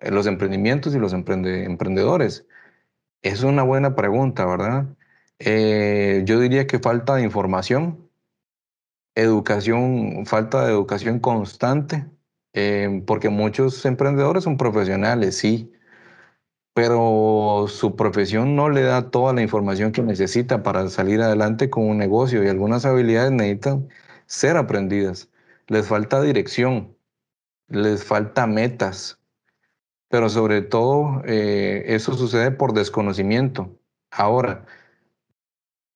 los 0.00 0.26
emprendimientos 0.26 0.94
y 0.94 0.98
los 0.98 1.12
emprendedores. 1.14 2.46
Es 3.22 3.42
una 3.44 3.62
buena 3.64 3.96
pregunta, 3.96 4.46
¿verdad? 4.46 4.86
Eh, 5.40 6.22
yo 6.26 6.40
diría 6.40 6.66
que 6.66 6.78
falta 6.80 7.16
de 7.16 7.22
información, 7.24 8.10
educación, 9.14 10.24
falta 10.26 10.64
de 10.64 10.72
educación 10.72 11.18
constante, 11.20 12.06
eh, 12.54 13.02
porque 13.06 13.28
muchos 13.28 13.84
emprendedores 13.84 14.44
son 14.44 14.56
profesionales, 14.56 15.36
sí, 15.36 15.72
pero 16.74 17.66
su 17.68 17.96
profesión 17.96 18.54
no 18.56 18.70
le 18.70 18.82
da 18.82 19.10
toda 19.10 19.32
la 19.32 19.42
información 19.42 19.92
que 19.92 20.02
necesita 20.02 20.62
para 20.62 20.88
salir 20.88 21.20
adelante 21.22 21.70
con 21.70 21.84
un 21.88 21.98
negocio 21.98 22.44
y 22.44 22.48
algunas 22.48 22.84
habilidades 22.84 23.32
necesitan 23.32 23.88
ser 24.26 24.56
aprendidas. 24.56 25.30
Les 25.66 25.86
falta 25.88 26.22
dirección, 26.22 26.96
les 27.68 28.04
falta 28.04 28.46
metas, 28.46 29.18
pero 30.08 30.28
sobre 30.28 30.62
todo 30.62 31.22
eh, 31.24 31.84
eso 31.86 32.14
sucede 32.14 32.50
por 32.50 32.72
desconocimiento. 32.72 33.78
Ahora, 34.10 34.64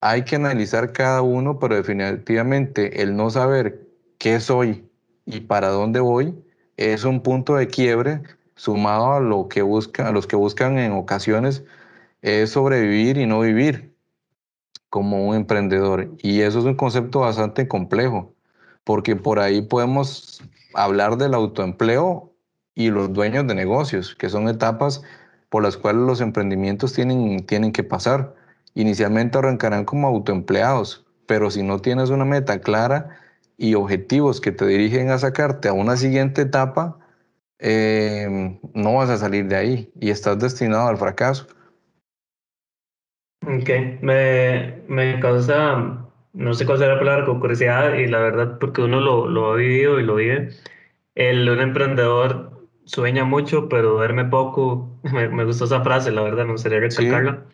hay 0.00 0.24
que 0.24 0.36
analizar 0.36 0.92
cada 0.92 1.22
uno, 1.22 1.58
pero 1.58 1.76
definitivamente 1.76 3.02
el 3.02 3.16
no 3.16 3.30
saber 3.30 3.88
qué 4.18 4.40
soy 4.40 4.88
y 5.24 5.40
para 5.40 5.68
dónde 5.68 6.00
voy 6.00 6.34
es 6.76 7.04
un 7.04 7.22
punto 7.22 7.54
de 7.56 7.68
quiebre 7.68 8.22
sumado 8.56 9.14
a 9.14 9.20
lo 9.20 9.48
que 9.48 9.62
buscan, 9.62 10.06
a 10.06 10.12
los 10.12 10.26
que 10.26 10.36
buscan 10.36 10.78
en 10.78 10.92
ocasiones 10.92 11.64
es 12.22 12.50
sobrevivir 12.50 13.18
y 13.18 13.26
no 13.26 13.40
vivir 13.40 13.94
como 14.88 15.28
un 15.28 15.36
emprendedor. 15.36 16.10
Y 16.22 16.40
eso 16.42 16.60
es 16.60 16.64
un 16.64 16.74
concepto 16.74 17.20
bastante 17.20 17.68
complejo, 17.68 18.34
porque 18.84 19.16
por 19.16 19.40
ahí 19.40 19.62
podemos 19.62 20.42
hablar 20.74 21.16
del 21.16 21.34
autoempleo 21.34 22.32
y 22.74 22.90
los 22.90 23.12
dueños 23.12 23.46
de 23.46 23.54
negocios, 23.54 24.14
que 24.14 24.28
son 24.28 24.48
etapas 24.48 25.02
por 25.48 25.62
las 25.62 25.76
cuales 25.76 26.02
los 26.02 26.20
emprendimientos 26.20 26.94
tienen, 26.94 27.44
tienen 27.46 27.72
que 27.72 27.84
pasar. 27.84 28.34
Inicialmente 28.74 29.38
arrancarán 29.38 29.84
como 29.84 30.08
autoempleados, 30.08 31.04
pero 31.26 31.50
si 31.50 31.62
no 31.62 31.78
tienes 31.80 32.10
una 32.10 32.24
meta 32.24 32.60
clara 32.60 33.18
y 33.58 33.74
objetivos 33.74 34.40
que 34.40 34.52
te 34.52 34.66
dirigen 34.66 35.10
a 35.10 35.18
sacarte 35.18 35.68
a 35.68 35.74
una 35.74 35.96
siguiente 35.96 36.42
etapa, 36.42 36.98
eh, 37.58 38.58
no 38.74 38.94
vas 38.94 39.10
a 39.10 39.18
salir 39.18 39.46
de 39.46 39.56
ahí 39.56 39.92
y 40.00 40.10
estás 40.10 40.38
destinado 40.38 40.88
al 40.88 40.96
fracaso. 40.96 41.46
Ok, 43.46 43.68
me, 44.00 44.82
me 44.88 45.20
causa, 45.20 46.01
no 46.32 46.54
sé 46.54 46.66
cuál 46.66 46.78
será 46.78 46.94
la 46.94 47.00
palabra, 47.00 47.26
con 47.26 47.40
curiosidad 47.40 47.94
y 47.94 48.06
la 48.06 48.20
verdad 48.20 48.58
porque 48.58 48.82
uno 48.82 49.00
lo, 49.00 49.28
lo 49.28 49.52
ha 49.52 49.56
vivido 49.56 50.00
y 50.00 50.04
lo 50.04 50.16
vive. 50.16 50.50
El, 51.14 51.48
un 51.48 51.60
emprendedor 51.60 52.68
sueña 52.84 53.24
mucho, 53.24 53.68
pero 53.68 53.92
duerme 53.92 54.24
poco. 54.26 55.00
Me, 55.12 55.28
me 55.28 55.44
gustó 55.44 55.64
esa 55.66 55.82
frase, 55.82 56.12
la 56.12 56.22
verdad, 56.22 56.46
me 56.46 56.52
gustaría 56.52 56.80
recalcarla 56.80 57.44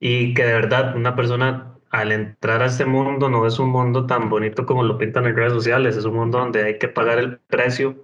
y 0.00 0.34
que 0.34 0.44
de 0.44 0.52
verdad 0.52 0.96
una 0.96 1.16
persona 1.16 1.74
al 1.90 2.12
entrar 2.12 2.62
a 2.62 2.66
este 2.66 2.84
mundo 2.84 3.30
no 3.30 3.46
es 3.46 3.58
un 3.58 3.70
mundo 3.70 4.06
tan 4.06 4.28
bonito 4.28 4.66
como 4.66 4.82
lo 4.84 4.98
pintan 4.98 5.26
en 5.26 5.36
redes 5.36 5.52
sociales, 5.52 5.96
es 5.96 6.04
un 6.04 6.14
mundo 6.14 6.38
donde 6.38 6.64
hay 6.64 6.78
que 6.78 6.88
pagar 6.88 7.18
el 7.18 7.38
precio 7.38 7.96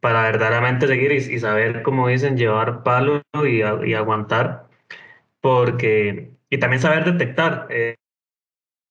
para 0.00 0.22
verdaderamente 0.24 0.86
seguir 0.86 1.12
y, 1.12 1.38
saber, 1.40 1.82
como 1.82 2.08
dicen, 2.08 2.36
llevar 2.36 2.82
palo 2.84 3.22
y, 3.44 3.62
y, 3.88 3.94
aguantar, 3.94 4.68
porque, 5.40 6.32
y 6.50 6.58
también 6.58 6.80
saber 6.82 7.04
detectar. 7.04 7.66
Eh, 7.70 7.96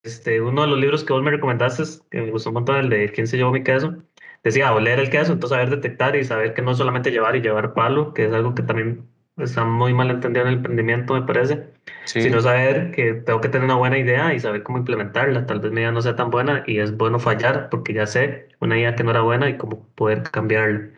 este, 0.03 0.41
uno 0.41 0.61
de 0.61 0.67
los 0.67 0.79
libros 0.79 1.03
que 1.03 1.13
vos 1.13 1.23
me 1.23 1.31
recomendaste, 1.31 1.83
que 2.09 2.21
me 2.21 2.31
gustó 2.31 2.49
un 2.49 2.55
montón, 2.55 2.77
el 2.77 2.89
de 2.89 3.11
¿Quién 3.11 3.27
se 3.27 3.37
llevó 3.37 3.51
mi 3.51 3.63
queso? 3.63 3.95
Decía, 4.43 4.73
oler 4.73 4.99
el 4.99 5.09
queso, 5.09 5.33
entonces 5.33 5.55
saber 5.55 5.69
detectar 5.69 6.15
y 6.15 6.23
saber 6.23 6.53
que 6.53 6.61
no 6.61 6.73
solamente 6.73 7.11
llevar 7.11 7.35
y 7.35 7.41
llevar 7.41 7.73
palo, 7.73 8.13
que 8.13 8.25
es 8.25 8.33
algo 8.33 8.55
que 8.55 8.63
también 8.63 9.03
está 9.37 9.65
muy 9.65 9.93
mal 9.93 10.09
entendido 10.09 10.45
en 10.45 10.53
el 10.53 10.57
emprendimiento, 10.57 11.13
me 11.13 11.21
parece, 11.23 11.67
sino 12.05 12.41
saber 12.41 12.91
que 12.91 13.13
tengo 13.13 13.41
que 13.41 13.49
tener 13.49 13.65
una 13.65 13.75
buena 13.75 13.97
idea 13.97 14.33
y 14.33 14.39
saber 14.39 14.63
cómo 14.63 14.79
implementarla. 14.79 15.45
Tal 15.45 15.59
vez 15.59 15.71
mi 15.71 15.81
idea 15.81 15.91
no 15.91 16.01
sea 16.01 16.15
tan 16.15 16.31
buena 16.31 16.63
y 16.65 16.79
es 16.79 16.95
bueno 16.95 17.19
fallar 17.19 17.69
porque 17.69 17.93
ya 17.93 18.07
sé 18.07 18.47
una 18.59 18.77
idea 18.77 18.95
que 18.95 19.03
no 19.03 19.11
era 19.11 19.21
buena 19.21 19.49
y 19.49 19.57
cómo 19.57 19.85
poder 19.95 20.23
cambiarla. 20.23 20.89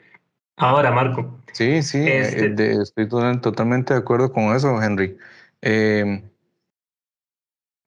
Ahora, 0.57 0.91
Marco. 0.91 1.39
Sí, 1.53 1.81
sí, 1.81 1.99
eh, 1.99 2.19
este 2.19 2.81
estoy 2.81 3.07
totalmente 3.07 3.93
de 3.93 3.99
acuerdo 3.99 4.31
con 4.31 4.55
eso, 4.55 4.81
Henry. 4.81 5.17
Em, 5.61 6.28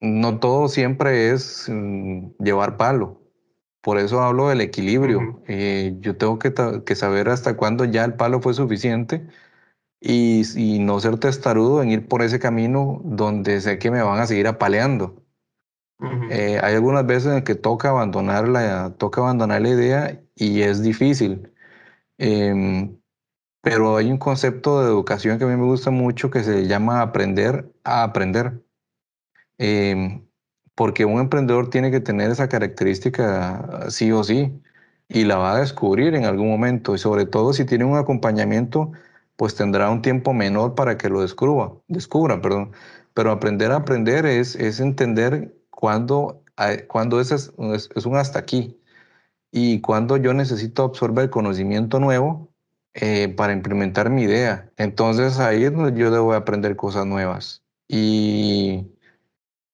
no 0.03 0.39
todo 0.41 0.69
siempre 0.69 1.31
es 1.31 1.69
mm, 1.71 2.33
llevar 2.43 2.77
palo. 2.77 3.21
Por 3.81 3.99
eso 3.99 4.21
hablo 4.23 4.49
del 4.49 4.61
equilibrio. 4.61 5.43
Eh, 5.49 5.97
yo 6.01 6.17
tengo 6.17 6.39
que, 6.39 6.53
que, 6.85 6.95
saber 6.95 7.29
hasta 7.29 7.57
cuándo 7.57 7.85
ya 7.85 8.05
el 8.05 8.15
palo 8.15 8.41
fue 8.41 8.55
suficiente 8.55 9.27
y, 10.01 10.79
no 10.81 11.01
ser 11.01 11.19
testarudo 11.19 11.83
en 11.83 11.91
ir 11.91 12.09
por 12.09 12.23
ese 12.23 12.39
camino 12.39 13.01
donde 13.05 13.61
sé 13.61 13.79
que 13.79 13.91
me 13.91 14.03
van 14.03 14.21
a 14.21 14.27
seguir 14.27 14.47
apaleando. 14.49 15.17
Eh, 16.31 16.59
hay 16.63 16.75
algunas 16.75 17.07
veces 17.07 17.33
en 17.33 17.45
que 17.45 17.55
toca 17.55 17.91
abandonar 17.91 18.49
la, 18.49 18.95
toca 18.99 19.21
abandonar 19.21 19.63
la 19.63 19.69
idea 19.69 20.21
y 20.35 20.63
es 20.63 20.83
difícil. 20.83 21.53
Em, 22.19 22.99
pero 23.63 23.97
hay 23.97 24.11
un 24.11 24.19
concepto 24.19 24.83
de 24.83 24.89
educación 24.89 25.39
que 25.39 25.45
a 25.45 25.49
mí 25.49 25.57
me 25.57 25.65
gusta 25.65 25.91
mucho 25.91 26.31
que 26.31 26.43
se 26.43 26.67
llama 26.67 27.03
aprender 27.03 27.73
a 27.85 28.05
aprender. 28.05 28.62
Em, 29.59 30.27
porque 30.75 31.05
un 31.05 31.21
emprendedor 31.21 31.71
tiene 31.71 31.91
que 31.91 32.01
tener 32.01 32.31
esa 32.31 32.49
característica 32.49 33.91
sí 33.91 34.11
o 34.13 34.25
sí 34.25 34.61
y 35.09 35.25
la 35.25 35.37
va 35.37 35.55
a 35.57 35.61
descubrir 35.61 36.15
en 36.15 36.25
algún 36.25 36.49
momento 36.49 36.95
y 36.95 36.99
sobre 36.99 37.27
todo 37.27 37.53
si 37.53 37.65
tiene 37.67 37.85
un 37.85 37.97
acompañamiento 37.99 38.93
pues 39.37 39.55
tendrá 39.55 39.91
un 39.91 40.03
tiempo 40.03 40.33
menor 40.33 40.75
para 40.75 40.97
que 40.99 41.09
lo 41.09 41.21
descubra, 41.23 41.73
descubra 41.89 42.41
perdón. 42.41 42.73
Pero 43.15 43.31
aprender 43.31 43.73
a 43.73 43.77
aprender 43.77 44.27
es, 44.27 44.57
es 44.57 44.81
entender 44.81 45.55
cuándo, 45.71 46.43
cuando 46.89 47.21
es, 47.21 47.33
es, 47.33 47.53
un 48.07 48.17
hasta 48.17 48.39
aquí 48.39 48.81
y 49.51 49.81
cuando 49.81 50.17
yo 50.17 50.35
necesito 50.35 50.85
absorber 50.85 51.31
conocimiento 51.31 52.01
nuevo 52.01 52.53
eh, 52.95 53.29
para 53.29 53.53
implementar 53.53 54.11
mi 54.11 54.23
idea. 54.23 54.71
Entonces 54.77 55.39
ahí 55.39 55.65
es 55.65 55.73
yo 55.95 56.11
debo 56.11 56.35
aprender 56.35 56.77
cosas 56.77 57.07
nuevas 57.07 57.63
y, 57.89 58.93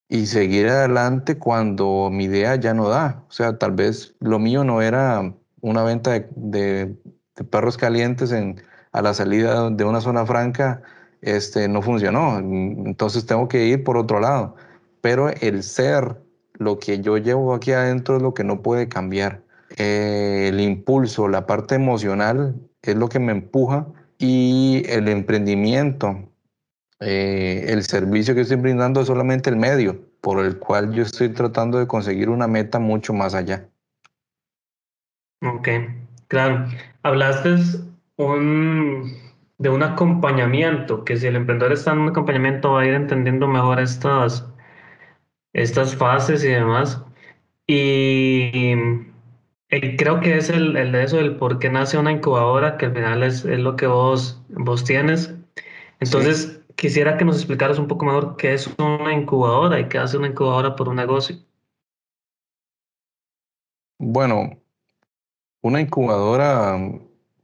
y 0.09 0.27
seguir 0.27 0.69
adelante 0.69 1.39
cuando 1.39 2.09
mi 2.11 2.25
idea 2.25 2.57
ya 2.57 2.75
no 2.75 2.89
da. 2.89 3.25
O 3.29 3.33
sea, 3.33 3.59
tal 3.59 3.73
vez 3.73 4.15
lo 4.21 4.39
mío 4.39 4.65
no 4.65 4.83
era 4.83 5.35
una 5.61 5.83
venta 5.83 6.25
de, 6.35 6.97
perros 7.51 7.77
calientes 7.77 8.33
en 8.33 8.61
a 8.93 9.03
la 9.03 9.15
salida 9.15 9.71
de 9.71 9.85
una 9.85 10.01
zona 10.01 10.25
franca 10.27 10.83
este, 11.21 11.69
no 11.69 11.83
funcionó. 11.83 12.39
Entonces 12.39 13.27
tengo 13.27 13.49
que 13.49 13.67
ir 13.67 13.85
por 13.85 13.97
otro 13.97 14.21
lado. 14.21 14.57
Pero 15.01 15.29
el 15.29 15.63
ser, 15.63 16.17
lo 16.55 16.79
que 16.79 17.01
yo 17.01 17.19
llevo 17.19 17.55
aquí 17.55 17.73
adentro 17.73 18.17
es 18.17 18.23
lo 18.23 18.35
que 18.35 18.45
no 18.45 18.63
puede 18.63 18.89
cambiar. 18.89 19.43
Eh, 19.77 20.49
el 20.49 20.61
impulso, 20.61 21.29
la 21.29 21.47
parte 21.47 21.75
emocional 21.75 22.57
es 22.83 22.97
lo 22.97 23.09
que 23.09 23.19
me 23.19 23.33
empuja 23.33 23.87
y 24.19 24.83
el 24.89 25.09
emprendimiento, 25.09 26.29
eh, 27.01 27.67
el 27.69 27.83
servicio 27.85 28.35
que 28.35 28.41
estoy 28.43 28.57
brindando 28.57 29.01
es 29.01 29.07
solamente 29.07 29.51
el 29.51 29.57
medio 29.57 30.09
por 30.21 30.45
el 30.45 30.59
cual 30.59 30.93
yo 30.93 31.03
estoy 31.03 31.29
tratando 31.29 31.79
de 31.79 31.87
conseguir 31.87 32.29
una 32.29 32.49
meta 32.49 32.79
mucho 32.79 33.13
más 33.13 33.35
allá. 33.35 33.69
Ok, 35.43 35.69
claro. 36.27 36.67
Hablaste 37.03 37.57
un, 38.17 39.17
de 39.59 39.69
un 39.69 39.83
acompañamiento, 39.83 41.05
que 41.05 41.17
si 41.17 41.29
el 41.29 41.37
emprendedor 41.37 41.73
está 41.73 41.93
en 41.93 42.01
un 42.01 42.09
acompañamiento 42.09 42.73
va 42.73 42.83
a 42.83 42.87
ir 42.87 42.95
entendiendo 42.95 43.47
mejor 43.47 43.79
estas, 43.79 44.45
estas 45.53 45.95
fases 45.95 46.43
y 46.43 46.49
demás. 46.49 47.01
Y, 47.69 48.75
y 49.71 49.97
creo 49.97 50.21
que 50.21 50.37
es 50.37 50.51
el, 50.51 50.77
el, 50.77 50.91
de 50.91 51.05
eso, 51.05 51.21
el 51.21 51.37
por 51.37 51.61
qué 51.61 51.71
nace 51.71 51.99
una 51.99 52.11
incubadora, 52.11 52.77
que 52.77 52.87
al 52.87 52.95
final 52.95 53.23
es, 53.23 53.45
es 53.45 53.61
lo 53.61 53.77
que 53.77 53.87
vos, 53.87 54.43
vos 54.49 54.83
tienes. 54.83 55.33
Entonces, 56.01 56.61
quisiera 56.79 57.17
que 57.17 57.25
nos 57.25 57.37
explicaras 57.37 57.79
un 57.79 57.89
poco 57.89 58.07
mejor 58.07 58.37
qué 58.37 58.55
es 58.55 58.69
una 58.79 59.13
incubadora 59.13 59.81
y 59.81 59.89
qué 59.89 59.99
hace 59.99 60.17
una 60.17 60.29
incubadora 60.29 60.77
por 60.77 60.89
un 60.89 60.97
negocio. 60.97 61.37
Bueno, 63.99 64.57
una 65.61 65.81
incubadora, 65.81 66.79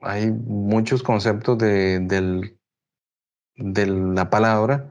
hay 0.00 0.30
muchos 0.30 1.02
conceptos 1.02 1.58
de, 1.58 1.98
del, 1.98 2.56
de 3.56 3.86
la 3.86 4.30
palabra. 4.30 4.88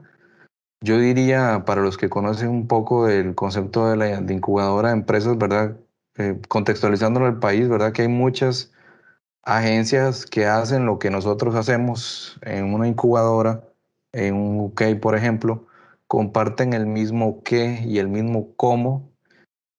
Yo 0.82 0.98
diría, 0.98 1.64
para 1.64 1.80
los 1.80 1.96
que 1.96 2.10
conocen 2.10 2.50
un 2.50 2.68
poco 2.68 3.08
el 3.08 3.34
concepto 3.34 3.88
de 3.88 3.96
la 3.96 4.20
incubadora 4.30 4.88
de 4.88 4.96
empresas, 4.96 5.38
¿verdad? 5.38 5.78
Eh, 6.16 6.38
contextualizándolo 6.48 7.24
al 7.24 7.38
país, 7.38 7.66
¿verdad? 7.66 7.92
Que 7.92 8.02
hay 8.02 8.08
muchas 8.08 8.70
agencias 9.42 10.26
que 10.26 10.44
hacen 10.44 10.84
lo 10.84 10.98
que 10.98 11.08
nosotros 11.08 11.54
hacemos 11.54 12.38
en 12.42 12.74
una 12.74 12.86
incubadora, 12.86 13.64
en 14.14 14.34
un 14.34 14.60
UK, 14.60 15.00
por 15.00 15.16
ejemplo, 15.16 15.66
comparten 16.06 16.72
el 16.72 16.86
mismo 16.86 17.42
qué 17.42 17.82
y 17.86 17.98
el 17.98 18.08
mismo 18.08 18.54
cómo, 18.56 19.10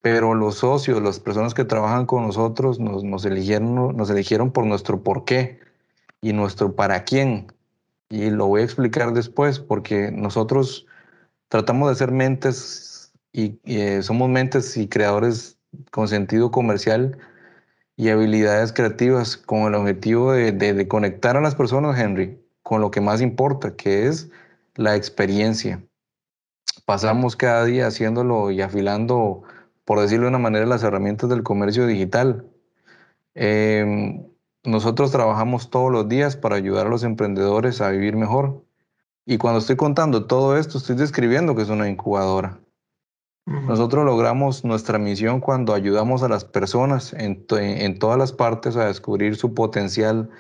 pero 0.02 0.36
los 0.36 0.56
socios, 0.60 1.02
las 1.02 1.20
personas 1.20 1.54
que 1.54 1.66
trabajan 1.66 2.06
con 2.06 2.28
nosotros, 2.28 2.80
nos, 2.80 3.04
nos, 3.04 3.26
eligieron, 3.26 3.98
nos 3.98 4.10
eligieron 4.10 4.52
por 4.52 4.66
nuestro 4.66 5.02
por 5.04 5.26
qué 5.26 5.60
y 6.22 6.34
nuestro 6.34 6.76
para 6.76 7.04
quién. 7.06 7.48
Y 8.10 8.30
lo 8.30 8.48
voy 8.48 8.62
a 8.62 8.66
explicar 8.66 9.14
después, 9.14 9.60
porque 9.60 10.12
nosotros 10.12 10.86
tratamos 11.50 11.90
de 11.90 11.96
ser 11.96 12.12
mentes 12.12 13.14
y, 13.32 13.60
eh, 13.66 14.02
somos 14.02 14.30
mentes 14.30 14.78
y 14.78 14.88
creadores 14.88 15.58
con 15.92 16.08
sentido 16.08 16.52
comercial 16.52 17.18
y 17.98 18.10
habilidades 18.10 18.74
creativas 18.74 19.38
con 19.38 19.64
el 19.64 19.76
objetivo 19.76 20.34
de, 20.34 20.52
de, 20.52 20.88
conectar 20.88 21.38
a 21.38 21.42
las 21.42 21.56
personas, 21.56 22.00
Henry, 22.00 22.40
con 22.66 22.82
lo 22.82 22.90
que 22.90 23.00
más 23.00 23.22
importa, 23.22 23.76
que 23.76 24.08
es 24.08 24.32
la 24.74 24.96
experiencia. 24.96 25.86
Pasamos 26.86 27.36
cada 27.36 27.64
día 27.64 27.86
haciéndolo 27.86 28.50
y 28.50 28.60
afilando, 28.62 29.44
por 29.86 30.00
decirlo 30.00 30.24
de 30.24 30.30
una 30.30 30.40
manera, 30.40 30.66
las 30.66 30.82
herramientas 30.82 31.30
del 31.30 31.44
comercio 31.44 31.86
digital. 31.86 32.44
Eh, 33.36 34.20
nosotros 34.64 35.12
trabajamos 35.12 35.70
todos 35.70 35.92
los 35.92 36.10
días 36.10 36.38
para 36.38 36.56
ayudar 36.56 36.88
a 36.88 36.90
los 36.90 37.04
emprendedores 37.04 37.82
a 37.82 37.92
vivir 37.92 38.16
mejor. 38.16 38.64
Y 39.28 39.38
cuando 39.38 39.60
estoy 39.60 39.76
contando 39.76 40.26
todo 40.26 40.58
esto, 40.58 40.80
estoy 40.80 40.96
describiendo 40.96 41.56
que 41.56 41.62
es 41.62 41.70
una 41.70 41.88
incubadora. 41.88 42.60
Nosotros 43.46 44.06
logramos 44.06 44.66
nuestra 44.66 44.98
misión 44.98 45.40
cuando 45.40 45.76
ayudamos 45.76 46.24
a 46.24 46.30
las 46.30 46.44
personas 46.46 47.14
en, 47.14 47.46
en, 47.52 48.00
todas 48.00 48.18
las 48.18 48.32
partes 48.32 48.76
a 48.76 48.88
descubrir 48.88 49.36
su 49.36 49.54
potencial, 49.54 50.32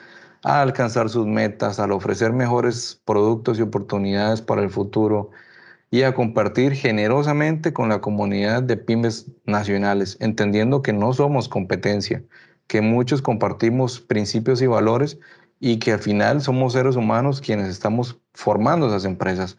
a 0.45 0.61
alcanzar 0.61 1.09
sus 1.09 1.25
metas, 1.25 1.79
al 1.79 1.91
ofrecer 1.91 2.31
mejores 2.31 3.01
productos 3.03 3.57
y 3.57 3.63
oportunidades 3.63 4.43
para 4.43 4.61
el 4.61 4.69
futuro 4.69 5.31
y 5.89 6.03
a 6.03 6.13
compartir 6.13 6.73
generosamente 6.73 7.73
con 7.73 7.89
la 7.89 7.99
comunidad 7.99 8.61
de 8.61 8.77
pymes 8.77 9.25
nacionales, 9.45 10.17
entendiendo 10.19 10.83
que 10.83 10.93
no 10.93 11.13
somos 11.13 11.49
competencia, 11.49 12.23
que 12.67 12.81
muchos 12.81 13.23
compartimos 13.23 13.99
principios 13.99 14.61
y 14.61 14.67
valores 14.67 15.17
y 15.59 15.79
que 15.79 15.93
al 15.93 15.99
final 15.99 16.41
somos 16.41 16.73
seres 16.73 16.95
humanos 16.95 17.41
quienes 17.41 17.67
estamos 17.67 18.19
formando 18.33 18.87
esas 18.87 19.05
empresas. 19.05 19.57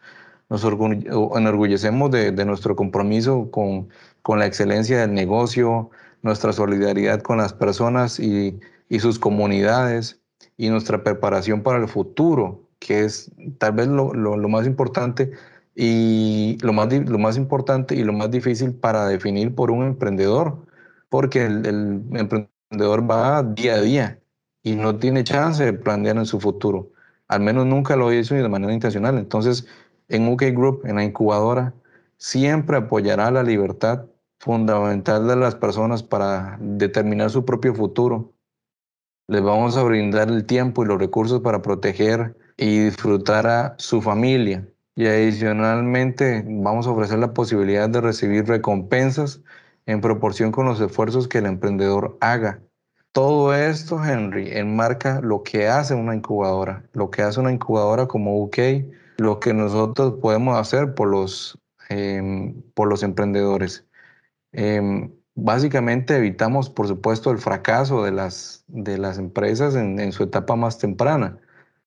Nos 0.49 0.63
enorgullecemos 0.63 2.11
de, 2.11 2.45
nuestro 2.45 2.77
compromiso 2.77 3.51
con, 3.51 3.89
con, 4.21 4.39
la 4.39 4.45
excelencia 4.45 5.01
del 5.01 5.13
negocio, 5.13 5.89
nuestra 6.21 6.53
solidaridad 6.53 7.21
con 7.21 7.39
las 7.39 7.51
personas 7.51 8.21
y, 8.21 8.57
sus 8.99 9.19
comunidades 9.19 10.21
y 10.57 10.69
nuestra 10.69 11.03
preparación 11.03 11.63
para 11.63 11.79
el 11.79 11.87
futuro, 11.87 12.67
que 12.79 13.03
es 13.05 13.31
tal 13.57 13.73
vez 13.73 13.87
lo, 13.87 14.13
lo, 14.13 14.49
más 14.49 14.65
importante 14.67 15.31
y 15.75 16.57
lo 16.61 16.73
más, 16.73 16.91
lo 16.91 17.19
más 17.19 17.37
importante 17.37 17.95
y 17.95 18.03
lo 18.03 18.13
más 18.13 18.31
difícil 18.31 18.73
para 18.73 19.07
definir 19.07 19.53
por 19.55 19.71
un 19.71 19.85
emprendedor, 19.85 20.65
porque 21.09 21.45
el, 21.45 21.65
el 21.65 22.01
emprendedor 22.17 23.09
va 23.09 23.43
día 23.43 23.75
a 23.75 23.81
día 23.81 24.19
y 24.63 24.75
no 24.75 24.97
tiene 24.97 25.23
chance 25.23 25.63
de 25.63 25.73
planear 25.73 26.17
en 26.17 26.25
su 26.25 26.39
futuro. 26.39 26.91
Al 27.27 27.41
menos 27.41 27.65
nunca 27.65 27.95
lo 27.95 28.11
hizo 28.13 28.35
de 28.35 28.49
manera 28.49 28.73
intencional. 28.73 29.17
Entonces, 29.17 29.67
en 30.09 30.27
UK 30.27 30.43
Group, 30.53 30.81
en 30.85 30.95
la 30.95 31.03
incubadora, 31.03 31.73
siempre 32.17 32.77
apoyará 32.77 33.31
la 33.31 33.43
libertad 33.43 34.05
fundamental 34.39 35.27
de 35.27 35.35
las 35.35 35.55
personas 35.55 36.03
para 36.03 36.57
determinar 36.61 37.29
su 37.29 37.45
propio 37.45 37.73
futuro. 37.75 38.33
Les 39.27 39.41
vamos 39.41 39.77
a 39.77 39.83
brindar 39.83 40.29
el 40.29 40.45
tiempo 40.45 40.83
y 40.83 40.87
los 40.87 40.99
recursos 40.99 41.41
para 41.41 41.61
proteger 41.61 42.35
y 42.57 42.85
disfrutar 42.85 43.47
a 43.47 43.75
su 43.77 44.01
familia. 44.01 44.67
Y 44.95 45.05
adicionalmente 45.05 46.43
vamos 46.47 46.87
a 46.87 46.91
ofrecer 46.91 47.19
la 47.19 47.33
posibilidad 47.33 47.89
de 47.89 48.01
recibir 48.01 48.45
recompensas 48.47 49.41
en 49.85 50.01
proporción 50.01 50.51
con 50.51 50.65
los 50.65 50.79
esfuerzos 50.79 51.27
que 51.27 51.37
el 51.37 51.45
emprendedor 51.45 52.17
haga 52.21 52.61
todo 53.17 53.55
esto, 53.55 53.99
Henry, 54.05 54.51
enmarca 54.55 55.21
lo 55.21 55.41
que 55.41 55.67
hace 55.67 55.95
una 55.95 56.13
incubadora, 56.13 56.87
lo 56.93 57.09
que 57.09 57.23
hace 57.23 57.39
una 57.39 57.51
incubadora 57.51 58.07
como 58.07 58.39
UK, 58.43 58.59
lo 59.17 59.39
que 59.39 59.55
nosotros 59.55 60.19
podemos 60.21 60.55
hacer 60.55 60.93
por 60.93 61.07
los, 61.07 61.57
em, 61.89 62.61
por 62.75 62.87
los 62.87 63.01
emprendedores. 63.01 63.87
Em, 64.51 65.11
básicamente 65.37 66.17
evitamos, 66.17 66.69
por 66.69 66.87
supuesto, 66.87 67.31
el 67.31 67.37
fracaso 67.37 68.03
de 68.03 68.11
las, 68.11 68.65
de 68.67 68.97
las 68.97 69.19
empresas 69.19 69.75
en, 69.75 69.99
en 69.99 70.11
su 70.11 70.23
etapa 70.23 70.55
más 70.55 70.79
temprana, 70.79 71.37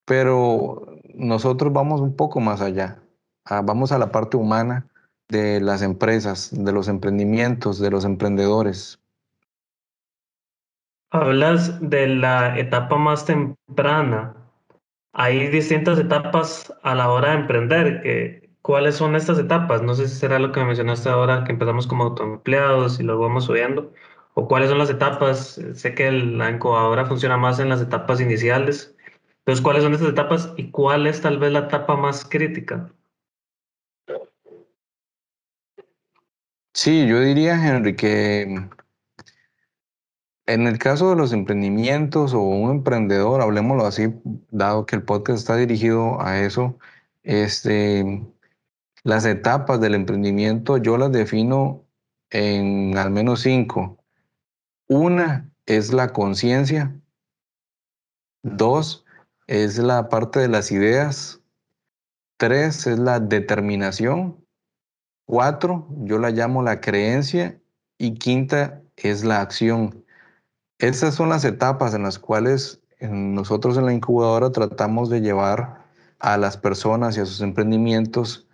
pero 0.05 0.87
nosotros 1.15 1.73
vamos 1.73 2.01
un 2.01 2.15
poco 2.15 2.41
más 2.41 2.61
allá, 2.61 3.03
ah, 3.45 3.61
vamos 3.63 3.93
a 3.93 3.99
la 3.99 4.13
parte 4.13 4.37
humana 4.37 4.87
de 5.29 5.61
las 5.61 5.83
empresas, 5.83 6.51
de 6.53 6.73
los 6.73 6.89
emprendimientos, 6.89 7.81
de 7.81 7.91
los 7.91 8.05
emprendedores. 8.05 9.01
Hablas 11.11 11.81
de 11.81 12.07
la 12.07 12.57
etapa 12.57 12.97
más 12.97 13.25
temprana. 13.25 14.35
Hay 15.13 15.49
distintas 15.49 15.99
etapas 15.99 16.73
a 16.83 16.95
la 16.95 17.11
hora 17.11 17.31
de 17.31 17.41
emprender. 17.41 18.03
Que, 18.03 18.40
¿Cuáles 18.63 18.97
son 18.97 19.17
estas 19.17 19.39
etapas? 19.39 19.83
No 19.83 19.95
sé 19.95 20.07
si 20.09 20.17
será 20.17 20.39
lo 20.39 20.53
que 20.53 20.61
me 20.61 20.67
mencionaste 20.67 21.09
ahora, 21.09 21.45
que 21.45 21.53
empezamos 21.53 21.87
como 21.87 22.05
autoempleados 22.05 23.01
y 23.01 23.03
luego 23.03 23.23
vamos 23.23 23.45
subiendo. 23.45 23.93
¿O 24.35 24.47
cuáles 24.47 24.69
son 24.69 24.79
las 24.79 24.91
etapas? 24.91 25.61
Sé 25.75 25.95
que 25.95 26.13
la 26.13 26.51
incubadora 26.51 27.07
funciona 27.07 27.37
más 27.37 27.59
en 27.59 27.71
las 27.71 27.81
etapas 27.81 28.21
iniciales. 28.21 28.95
Entonces, 29.41 29.63
¿cuáles 29.63 29.83
son 29.83 29.95
estas 29.95 30.11
etapas 30.11 30.53
y 30.57 30.71
cuál 30.71 31.07
es 31.07 31.21
tal 31.23 31.39
vez 31.39 31.53
la 31.53 31.61
etapa 31.61 31.97
más 31.97 32.25
crítica? 32.25 32.93
Sí, 36.75 37.07
yo 37.07 37.21
diría, 37.21 37.55
Henry, 37.55 37.97
que 37.97 38.69
en 40.47 40.67
el 40.67 40.79
caso 40.79 41.11
de 41.11 41.17
los 41.17 41.33
emprendimientos 41.33 42.35
o 42.35 42.41
un 42.41 42.71
emprendedor, 42.71 43.41
hablemoslo 43.41 43.87
así, 43.87 44.13
dado 44.51 44.87
que 44.87 44.97
el 44.97 45.03
podcast 45.03 45.39
está 45.39 45.57
dirigido 45.57 46.21
a 46.21 46.41
eso, 46.41 46.79
este, 47.23 48.23
las 49.03 49.25
etapas 49.25 49.81
del 49.81 49.95
emprendimiento 49.95 50.77
yo 50.77 50.99
las 50.99 51.13
defino 51.13 51.85
en 52.31 52.97
al 52.99 53.11
menos 53.11 53.41
cinco. 53.41 53.99
Una 54.89 55.51
es 55.67 55.93
la 55.93 56.13
conciencia. 56.13 56.95
Dos 58.43 59.05
es 59.47 59.79
la 59.79 60.09
parte 60.09 60.41
de 60.41 60.49
las 60.49 60.71
ideas. 60.73 61.41
Tres 62.37 62.87
es 62.87 62.99
la 62.99 63.21
determinación. 63.21 64.45
Cuatro, 65.27 65.89
yo 65.99 66.19
la 66.19 66.31
llamo 66.31 66.63
la 66.63 66.81
creencia. 66.81 67.61
Y 67.99 68.15
quinta 68.15 68.83
es 68.97 69.25
la 69.25 69.41
acción. 69.41 70.05
Esas 70.79 71.15
son 71.15 71.29
las 71.29 71.45
etapas 71.45 71.95
en 71.95 72.03
las 72.03 72.19
cuales 72.19 72.81
nosotros 73.01 73.77
en 73.77 73.87
la 73.87 73.93
incubadora 73.93 74.51
tratamos 74.53 75.11
de 75.11 75.21
llevar 75.21 75.85
a 76.19 76.37
las 76.37 76.57
personas 76.57 77.17
y 77.17 77.21
a 77.21 77.27
sus 77.27 77.41
emprendimientos 77.41 78.47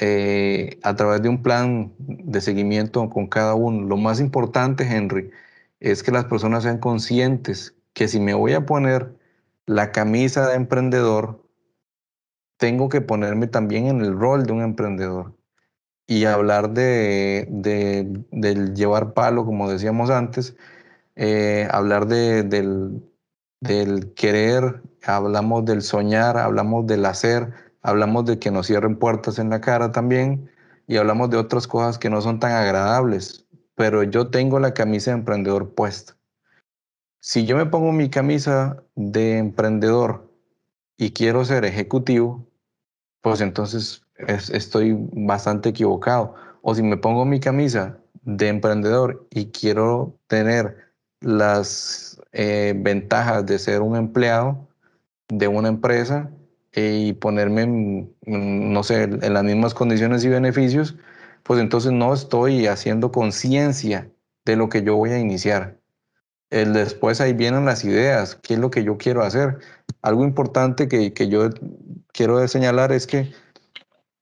eh, 0.00 0.78
a 0.82 0.96
través 0.96 1.22
de 1.22 1.28
un 1.28 1.42
plan 1.42 1.92
de 1.98 2.40
seguimiento 2.40 3.08
con 3.10 3.26
cada 3.26 3.54
uno. 3.54 3.86
Lo 3.86 3.96
más 3.96 4.18
importante, 4.20 4.84
Henry, 4.84 5.30
es 5.80 6.02
que 6.02 6.10
las 6.10 6.24
personas 6.24 6.62
sean 6.62 6.78
conscientes 6.78 7.74
que 7.92 8.08
si 8.08 8.18
me 8.20 8.34
voy 8.34 8.54
a 8.54 8.66
poner 8.66 9.14
la 9.66 9.92
camisa 9.92 10.48
de 10.48 10.56
emprendedor, 10.56 11.44
tengo 12.56 12.88
que 12.88 13.00
ponerme 13.00 13.46
también 13.46 13.86
en 13.88 14.00
el 14.00 14.18
rol 14.18 14.44
de 14.46 14.52
un 14.52 14.62
emprendedor 14.62 15.34
y 16.06 16.24
hablar 16.24 16.70
de, 16.70 17.46
de, 17.50 18.24
del 18.32 18.74
llevar 18.74 19.14
palo, 19.14 19.44
como 19.44 19.70
decíamos 19.70 20.10
antes, 20.10 20.56
eh, 21.14 21.68
hablar 21.70 22.06
de, 22.06 22.42
del, 22.42 23.02
del 23.60 24.12
querer, 24.14 24.82
hablamos 25.04 25.64
del 25.64 25.82
soñar, 25.82 26.36
hablamos 26.36 26.86
del 26.86 27.06
hacer, 27.06 27.52
hablamos 27.82 28.24
de 28.26 28.38
que 28.38 28.50
nos 28.50 28.66
cierren 28.66 28.96
puertas 28.96 29.38
en 29.38 29.50
la 29.50 29.60
cara 29.60 29.92
también 29.92 30.50
y 30.86 30.96
hablamos 30.96 31.30
de 31.30 31.36
otras 31.36 31.66
cosas 31.66 31.98
que 31.98 32.10
no 32.10 32.20
son 32.20 32.40
tan 32.40 32.52
agradables, 32.52 33.46
pero 33.74 34.02
yo 34.02 34.28
tengo 34.28 34.58
la 34.58 34.74
camisa 34.74 35.10
de 35.10 35.18
emprendedor 35.18 35.74
puesta. 35.74 36.16
Si 37.20 37.44
yo 37.44 37.56
me 37.56 37.66
pongo 37.66 37.92
mi 37.92 38.08
camisa 38.08 38.82
de 38.94 39.38
emprendedor 39.38 40.30
y 40.96 41.12
quiero 41.12 41.44
ser 41.44 41.64
ejecutivo, 41.64 42.46
pues 43.20 43.40
entonces 43.40 44.02
estoy 44.26 44.96
bastante 45.12 45.68
equivocado. 45.68 46.34
O 46.62 46.74
si 46.74 46.82
me 46.82 46.96
pongo 46.96 47.24
mi 47.24 47.40
camisa 47.40 47.98
de 48.22 48.48
emprendedor 48.48 49.26
y 49.30 49.46
quiero 49.46 50.18
tener 50.26 50.76
las 51.20 52.20
eh, 52.32 52.74
ventajas 52.76 53.44
de 53.46 53.58
ser 53.58 53.82
un 53.82 53.96
empleado 53.96 54.68
de 55.28 55.48
una 55.48 55.68
empresa 55.68 56.30
y 56.74 57.14
ponerme, 57.14 58.08
no 58.26 58.82
sé, 58.82 59.04
en 59.04 59.34
las 59.34 59.44
mismas 59.44 59.74
condiciones 59.74 60.24
y 60.24 60.28
beneficios, 60.28 60.96
pues 61.42 61.60
entonces 61.60 61.92
no 61.92 62.14
estoy 62.14 62.66
haciendo 62.66 63.10
conciencia 63.10 64.10
de 64.44 64.56
lo 64.56 64.68
que 64.68 64.82
yo 64.82 64.96
voy 64.96 65.10
a 65.10 65.18
iniciar. 65.18 65.78
El 66.50 66.72
después 66.72 67.20
ahí 67.20 67.32
vienen 67.32 67.64
las 67.64 67.84
ideas, 67.84 68.36
qué 68.36 68.54
es 68.54 68.60
lo 68.60 68.70
que 68.70 68.84
yo 68.84 68.98
quiero 68.98 69.22
hacer. 69.22 69.58
Algo 70.02 70.24
importante 70.24 70.88
que, 70.88 71.12
que 71.12 71.28
yo 71.28 71.50
quiero 72.12 72.46
señalar 72.48 72.92
es 72.92 73.06
que 73.06 73.32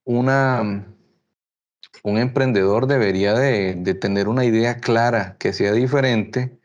una, 0.03 0.85
un 2.03 2.17
emprendedor 2.17 2.87
debería 2.87 3.33
de, 3.33 3.75
de, 3.75 3.93
tener 3.95 4.27
una 4.27 4.45
idea 4.45 4.77
clara, 4.77 5.35
que 5.39 5.53
sea 5.53 5.71
diferente 5.73 6.59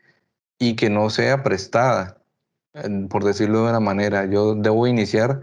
y 0.59 0.75
que 0.75 0.89
no 0.89 1.09
sea 1.09 1.43
prestada, 1.43 2.21
por 3.09 3.23
decirlo 3.23 3.63
de 3.63 3.69
una 3.69 3.79
manera. 3.79 4.25
Yo 4.25 4.55
debo 4.55 4.87
iniciar 4.87 5.41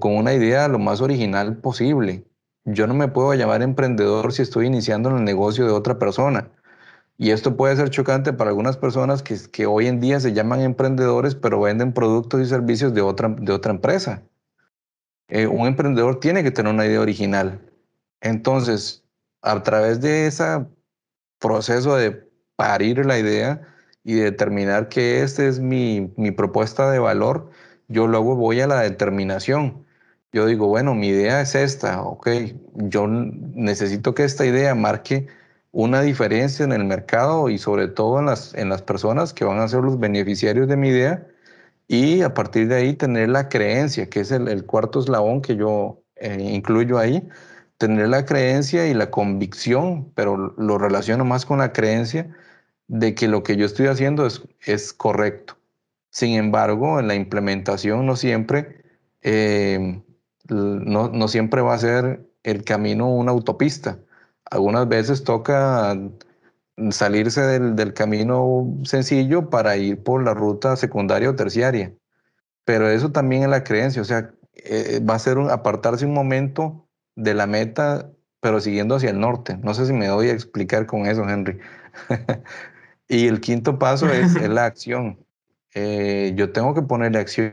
con 0.00 0.16
una 0.16 0.32
idea 0.32 0.68
lo 0.68 0.78
más 0.78 1.00
original 1.00 1.56
posible. 1.58 2.24
Yo 2.64 2.86
no 2.86 2.94
me 2.94 3.08
puedo 3.08 3.34
llamar 3.34 3.62
emprendedor 3.62 4.32
si 4.32 4.42
estoy 4.42 4.66
iniciando 4.66 5.10
en 5.10 5.16
el 5.16 5.24
negocio 5.24 5.66
de 5.66 5.72
otra 5.72 5.98
persona. 5.98 6.50
Y 7.16 7.30
esto 7.30 7.56
puede 7.56 7.76
ser 7.76 7.90
chocante 7.90 8.32
para 8.32 8.50
algunas 8.50 8.76
personas 8.76 9.22
que, 9.22 9.36
que 9.52 9.66
hoy 9.66 9.86
en 9.86 10.00
día 10.00 10.18
se 10.20 10.32
llaman 10.32 10.60
emprendedores, 10.60 11.34
pero 11.34 11.60
venden 11.60 11.92
productos 11.92 12.40
y 12.40 12.46
servicios 12.46 12.94
de 12.94 13.02
otra, 13.02 13.28
de 13.28 13.52
otra 13.52 13.72
empresa. 13.72 14.22
Eh, 15.28 15.46
un 15.46 15.66
emprendedor 15.66 16.20
tiene 16.20 16.42
que 16.42 16.50
tener 16.50 16.72
una 16.72 16.86
idea 16.86 17.00
original. 17.00 17.60
Entonces, 18.20 19.04
a 19.42 19.62
través 19.62 20.00
de 20.00 20.26
ese 20.26 20.66
proceso 21.38 21.96
de 21.96 22.28
parir 22.56 23.04
la 23.04 23.18
idea 23.18 23.60
y 24.02 24.14
determinar 24.14 24.88
que 24.88 25.22
esta 25.22 25.44
es 25.46 25.60
mi, 25.60 26.12
mi 26.16 26.30
propuesta 26.30 26.90
de 26.90 26.98
valor, 26.98 27.50
yo 27.88 28.06
luego 28.06 28.36
voy 28.36 28.60
a 28.60 28.66
la 28.66 28.80
determinación. 28.80 29.86
Yo 30.32 30.46
digo, 30.46 30.68
bueno, 30.68 30.94
mi 30.94 31.08
idea 31.08 31.40
es 31.40 31.54
esta, 31.54 32.02
ok, 32.02 32.28
yo 32.74 33.06
necesito 33.06 34.14
que 34.14 34.24
esta 34.24 34.44
idea 34.46 34.74
marque 34.74 35.28
una 35.72 36.02
diferencia 36.02 36.64
en 36.64 36.72
el 36.72 36.84
mercado 36.84 37.50
y 37.50 37.58
sobre 37.58 37.88
todo 37.88 38.20
en 38.20 38.26
las, 38.26 38.54
en 38.54 38.68
las 38.68 38.82
personas 38.82 39.34
que 39.34 39.44
van 39.44 39.58
a 39.60 39.68
ser 39.68 39.82
los 39.82 39.98
beneficiarios 39.98 40.68
de 40.68 40.76
mi 40.76 40.88
idea 40.88 41.26
y 41.88 42.22
a 42.22 42.34
partir 42.34 42.68
de 42.68 42.76
ahí 42.76 42.94
tener 42.94 43.28
la 43.28 43.48
creencia, 43.48 44.08
que 44.08 44.20
es 44.20 44.30
el, 44.30 44.64
cuarto 44.66 45.00
eslabón 45.00 45.42
que 45.42 45.56
yo 45.56 46.02
eh, 46.16 46.38
incluyo 46.40 46.98
ahí, 46.98 47.28
tener 47.78 48.08
la 48.08 48.24
creencia 48.24 48.86
y 48.88 48.94
la 48.94 49.10
convicción, 49.10 50.12
pero 50.14 50.54
lo 50.56 50.78
relaciono 50.78 51.24
más 51.24 51.46
con 51.46 51.58
la 51.58 51.72
creencia 51.72 52.34
de 52.88 53.14
que 53.14 53.28
lo 53.28 53.42
que 53.42 53.56
yo 53.56 53.66
estoy 53.66 53.86
haciendo 53.88 54.26
es, 54.26 54.42
es 54.60 54.92
correcto. 54.92 55.56
Sin 56.14 56.36
embargo, 56.36 57.00
en 57.00 57.08
la 57.08 57.16
implementación 57.16 58.06
no 58.06 58.14
siempre, 58.14 58.84
eh, 59.22 60.00
no, 60.48 61.08
no 61.08 61.26
siempre 61.26 61.60
va 61.60 61.74
a 61.74 61.78
ser 61.78 62.24
el 62.44 62.62
camino 62.62 63.12
una 63.12 63.32
autopista. 63.32 63.98
Algunas 64.44 64.86
veces 64.86 65.24
toca 65.24 65.98
salirse 66.90 67.40
del, 67.40 67.94
camino 67.94 68.78
sencillo 68.84 69.50
para 69.50 69.76
ir 69.76 70.04
por 70.04 70.22
la 70.22 70.34
ruta 70.34 70.76
secundaria 70.76 71.30
o 71.30 71.34
terciaria. 71.34 71.92
Pero 72.64 72.88
eso 72.88 73.10
también 73.10 73.42
es 73.42 73.48
la 73.48 73.64
creencia, 73.64 74.00
o 74.00 74.04
sea, 74.04 74.32
eh, 74.54 75.00
va 75.00 75.16
a 75.16 75.18
ser 75.18 75.36
apartarse 75.50 76.06
un 76.06 76.14
momento 76.14 76.88
de 77.16 77.34
la 77.34 77.48
meta, 77.48 78.08
pero 78.38 78.60
siguiendo 78.60 78.94
hacia 78.94 79.10
el 79.10 79.18
norte. 79.18 79.58
No 79.64 79.74
sé 79.74 79.86
si 79.86 79.92
me 79.92 80.06
doy 80.06 80.28
a 80.28 80.32
explicar 80.32 80.86
con 80.86 81.06
eso, 81.06 81.28
Henry. 81.28 81.58
y 83.08 83.26
el 83.26 83.40
quinto 83.40 83.80
paso 83.80 84.08
es, 84.12 84.34
la 84.48 84.66
acción. 84.66 85.23
Eh, 85.74 86.32
yo 86.36 86.52
tengo 86.52 86.74
que 86.74 86.82
ponerle 86.82 87.18
acción. 87.18 87.52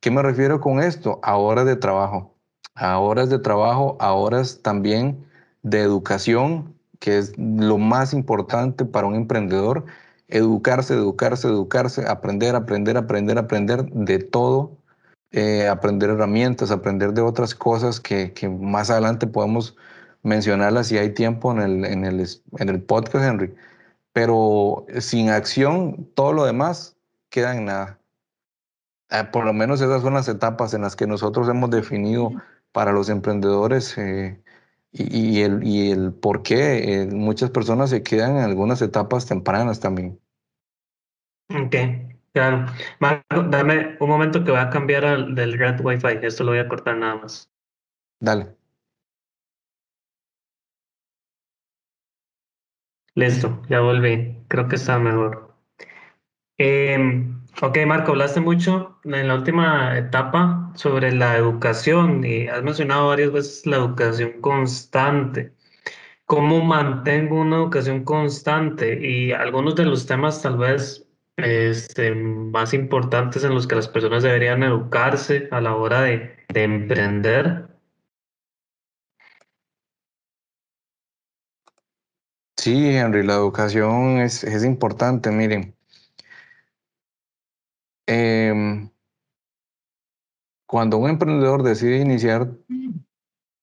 ¿Qué 0.00 0.10
me 0.10 0.22
refiero 0.22 0.60
con 0.60 0.80
esto? 0.80 1.20
A 1.22 1.36
horas 1.36 1.66
de 1.66 1.76
trabajo. 1.76 2.34
A 2.74 2.98
horas 2.98 3.30
de 3.30 3.38
trabajo, 3.38 3.96
a 4.00 4.12
horas 4.12 4.60
también 4.62 5.24
de 5.62 5.80
educación 5.80 6.76
que 6.98 7.18
es 7.18 7.32
lo 7.38 7.78
más 7.78 8.12
importante 8.12 8.84
para 8.84 9.06
un 9.06 9.14
emprendedor, 9.14 9.84
educarse, 10.28 10.94
educarse, 10.94 11.48
educarse, 11.48 12.06
aprender, 12.06 12.54
aprender, 12.56 12.96
aprender, 12.96 13.38
aprender 13.38 13.84
de 13.86 14.18
todo, 14.18 14.76
eh, 15.32 15.68
aprender 15.68 16.10
herramientas, 16.10 16.70
aprender 16.70 17.12
de 17.12 17.22
otras 17.22 17.54
cosas 17.54 18.00
que, 18.00 18.32
que, 18.32 18.48
más 18.48 18.90
adelante 18.90 19.26
podemos 19.26 19.76
mencionarlas 20.22 20.88
si 20.88 20.98
hay 20.98 21.10
tiempo 21.14 21.52
en 21.52 21.60
el, 21.60 21.84
en 21.84 22.04
el, 22.04 22.26
en 22.58 22.68
el 22.68 22.82
podcast, 22.82 23.24
Henry. 23.24 23.54
Pero 24.12 24.86
sin 25.00 25.30
acción, 25.30 26.08
todo 26.14 26.32
lo 26.32 26.44
demás 26.44 26.95
queda 27.36 27.54
en 27.54 27.66
nada. 27.66 28.00
Eh, 29.10 29.24
por 29.30 29.44
lo 29.44 29.52
menos 29.52 29.82
esas 29.82 30.00
son 30.00 30.14
las 30.14 30.26
etapas 30.26 30.72
en 30.72 30.80
las 30.80 30.96
que 30.96 31.06
nosotros 31.06 31.46
hemos 31.50 31.68
definido 31.68 32.30
para 32.72 32.92
los 32.92 33.10
emprendedores 33.10 33.96
eh, 33.98 34.42
y, 34.90 35.42
el, 35.42 35.62
y 35.62 35.90
el 35.90 36.14
por 36.14 36.42
qué 36.42 37.02
eh, 37.02 37.06
muchas 37.06 37.50
personas 37.50 37.90
se 37.90 38.02
quedan 38.02 38.38
en 38.38 38.44
algunas 38.44 38.80
etapas 38.80 39.26
tempranas 39.26 39.80
también. 39.80 40.18
Ok, 41.50 41.76
claro. 42.32 42.64
Marco, 43.00 43.42
dame 43.50 43.98
un 44.00 44.08
momento 44.08 44.42
que 44.42 44.50
voy 44.52 44.60
a 44.60 44.70
cambiar 44.70 45.04
al, 45.04 45.34
del 45.34 45.58
red 45.58 45.78
Wi-Fi. 45.78 46.20
Esto 46.22 46.44
lo 46.44 46.52
voy 46.52 46.60
a 46.60 46.68
cortar 46.68 46.96
nada 46.96 47.16
más. 47.16 47.50
Dale. 48.18 48.56
Listo, 53.14 53.62
ya 53.68 53.80
volví. 53.80 54.42
Creo 54.48 54.68
que 54.68 54.76
está 54.76 54.98
mejor. 54.98 55.45
Eh, 56.58 57.26
Ok, 57.62 57.78
Marco, 57.86 58.10
hablaste 58.12 58.40
mucho 58.40 58.98
en 59.04 59.28
la 59.28 59.34
última 59.34 59.96
etapa 59.96 60.70
sobre 60.74 61.10
la 61.10 61.38
educación 61.38 62.22
y 62.22 62.48
has 62.48 62.62
mencionado 62.62 63.08
varias 63.08 63.32
veces 63.32 63.64
la 63.64 63.76
educación 63.76 64.42
constante. 64.42 65.54
¿Cómo 66.26 66.62
mantengo 66.62 67.40
una 67.40 67.56
educación 67.56 68.04
constante? 68.04 69.00
Y 69.00 69.32
algunos 69.32 69.74
de 69.74 69.86
los 69.86 70.06
temas 70.06 70.42
tal 70.42 70.58
vez 70.58 71.08
este, 71.38 72.14
más 72.14 72.74
importantes 72.74 73.42
en 73.42 73.54
los 73.54 73.66
que 73.66 73.76
las 73.76 73.88
personas 73.88 74.22
deberían 74.22 74.62
educarse 74.62 75.48
a 75.50 75.62
la 75.62 75.74
hora 75.76 76.02
de, 76.02 76.36
de 76.52 76.62
emprender. 76.62 77.68
Sí, 82.58 82.96
Henry, 82.96 83.22
la 83.22 83.34
educación 83.36 84.18
es, 84.18 84.44
es 84.44 84.62
importante. 84.64 85.30
Miren, 85.30 85.75
Em, 88.06 88.88
cuando 90.66 90.98
un 90.98 91.10
emprendedor 91.10 91.62
decide 91.62 92.00
iniciar, 92.00 92.52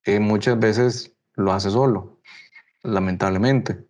eh, 0.06 0.20
muchas 0.20 0.60
veces 0.60 1.16
lo 1.36 1.54
hace 1.54 1.70
solo, 1.70 2.20
lamentablemente. 2.84 3.86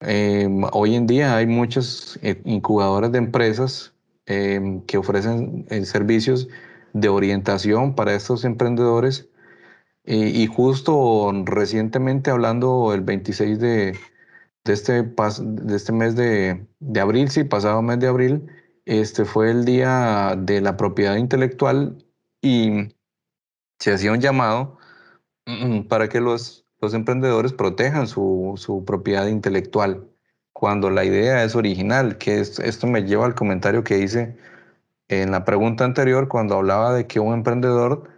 Em, 0.00 0.64
hoy 0.72 0.96
en 0.96 1.06
día 1.06 1.36
hay 1.36 1.46
muchas 1.46 2.18
eh, 2.22 2.40
incubadoras 2.44 3.12
de 3.12 3.18
empresas 3.18 3.94
em, 4.26 4.82
que 4.86 4.98
ofrecen 4.98 5.66
eh, 5.70 5.84
servicios 5.84 6.48
de 6.94 7.08
orientación 7.08 7.94
para 7.94 8.14
estos 8.14 8.44
emprendedores. 8.44 9.28
y 10.04 10.46
justo 10.48 11.32
recientemente 11.46 12.30
hablando 12.30 12.92
el 12.94 13.02
26 13.02 13.58
de, 13.60 13.96
de, 14.64 14.72
este, 14.72 15.02
de 15.04 15.76
este 15.76 15.92
mes 15.92 16.16
de, 16.16 16.66
de 16.80 17.00
abril, 17.00 17.30
sí, 17.30 17.44
pasado 17.44 17.82
mes 17.82 18.00
de 18.00 18.08
abril, 18.08 18.48
este 18.84 19.24
fue 19.24 19.50
el 19.50 19.64
día 19.64 20.34
de 20.36 20.60
la 20.60 20.76
propiedad 20.76 21.16
intelectual 21.16 22.04
y 22.40 22.94
se 23.78 23.92
hacía 23.92 24.12
un 24.12 24.20
llamado 24.20 24.78
mm, 25.46 25.82
para 25.82 26.08
que 26.08 26.20
los, 26.20 26.66
los 26.80 26.94
emprendedores 26.94 27.52
protejan 27.52 28.06
su, 28.06 28.54
su, 28.56 28.84
propiedad 28.84 29.26
intelectual 29.26 30.08
cuando 30.52 30.90
la 30.90 31.04
idea 31.04 31.44
es 31.44 31.54
original, 31.56 32.18
que 32.18 32.40
esto 32.40 32.86
me 32.86 33.04
lleva 33.04 33.26
al 33.26 33.34
comentario 33.34 33.84
que 33.84 33.98
hice 33.98 34.36
en 35.08 35.30
la 35.30 35.44
pregunta 35.44 35.84
anterior 35.84 36.28
cuando 36.28 36.56
hablaba 36.56 36.92
de 36.94 37.06
que 37.06 37.20
un 37.20 37.34
emprendedor 37.34 38.08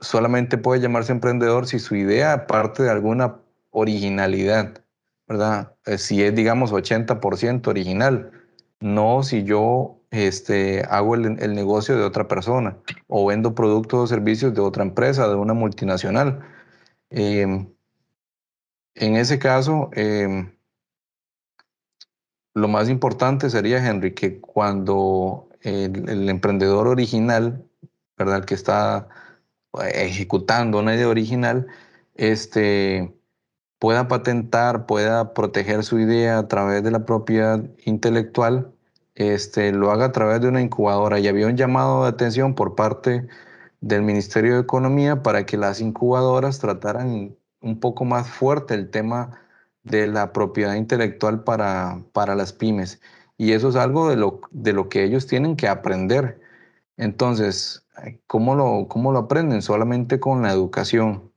solamente 0.00 0.58
puede 0.58 0.80
llamarse 0.80 1.12
emprendedor 1.12 1.66
si 1.66 1.78
su 1.78 1.96
idea 1.96 2.46
parte 2.46 2.82
de 2.82 2.90
alguna 2.90 3.40
originalidad, 3.70 4.84
¿verdad? 5.26 5.74
Eh, 5.86 5.98
si 5.98 6.22
es, 6.22 6.34
digamos, 6.34 6.72
80% 6.72 7.68
original 7.68 8.37
no 8.80 9.22
si 9.22 9.44
yo 9.44 10.00
este, 10.10 10.82
hago 10.88 11.14
el, 11.14 11.40
el 11.42 11.54
negocio 11.54 11.96
de 11.96 12.04
otra 12.04 12.28
persona 12.28 12.78
o 13.08 13.26
vendo 13.26 13.54
productos 13.54 14.00
o 14.00 14.06
servicios 14.06 14.54
de 14.54 14.60
otra 14.60 14.82
empresa, 14.84 15.28
de 15.28 15.34
una 15.34 15.54
multinacional. 15.54 16.40
Em, 17.10 17.68
en 18.94 19.16
ese 19.16 19.38
caso, 19.38 19.90
em, 19.94 20.52
lo 22.54 22.68
más 22.68 22.88
importante 22.88 23.50
sería, 23.50 23.84
Henry, 23.86 24.14
que 24.14 24.40
cuando 24.40 25.48
el, 25.62 26.28
emprendedor 26.28 26.88
original, 26.88 27.64
¿verdad? 28.16 28.38
El 28.38 28.44
que 28.46 28.54
está 28.54 29.08
ejecutando 29.94 30.80
una 30.80 30.94
idea 30.94 31.08
original, 31.08 31.66
este, 32.14 33.14
pueda 33.78 34.08
patentar, 34.08 34.86
pueda 34.86 35.34
proteger 35.34 35.84
su 35.84 35.98
idea 35.98 36.38
a 36.38 36.48
través 36.48 36.82
de 36.82 36.90
la 36.90 37.04
propiedad 37.04 37.64
intelectual, 37.84 38.72
este, 39.14 39.72
lo 39.72 39.90
haga 39.90 40.06
a 40.06 40.12
través 40.12 40.40
de 40.40 40.48
una 40.48 40.62
incubadora. 40.62 41.18
Y 41.18 41.28
había 41.28 41.46
un 41.46 41.56
llamado 41.56 42.04
de 42.04 42.10
atención 42.10 42.54
por 42.54 42.74
parte 42.74 43.26
del 43.80 44.02
Ministerio 44.02 44.54
de 44.54 44.60
Economía 44.60 45.22
para 45.22 45.46
que 45.46 45.56
las 45.56 45.80
incubadoras 45.80 46.58
trataran 46.60 47.36
un 47.60 47.80
poco 47.80 48.04
más 48.04 48.28
fuerte 48.28 48.74
el 48.74 48.90
tema 48.90 49.40
de 49.84 50.06
la 50.06 50.32
propiedad 50.32 50.74
intelectual 50.74 51.44
para, 51.44 52.02
para 52.12 52.34
las 52.34 52.52
pymes. 52.52 53.00
Y 53.36 53.52
eso 53.52 53.68
es 53.70 53.76
algo 53.76 54.08
de 54.10 54.16
lo, 54.16 54.40
de 54.50 54.72
lo 54.72 54.88
que 54.88 55.04
ellos 55.04 55.26
tienen 55.26 55.56
que 55.56 55.68
aprender. 55.68 56.40
Entonces, 56.96 57.86
¿cómo 58.26 58.54
lo, 58.54 58.88
¿cómo 58.88 59.12
lo 59.12 59.20
aprenden? 59.20 59.62
Solamente 59.62 60.20
con 60.20 60.42
la 60.42 60.52
educación. 60.52 61.32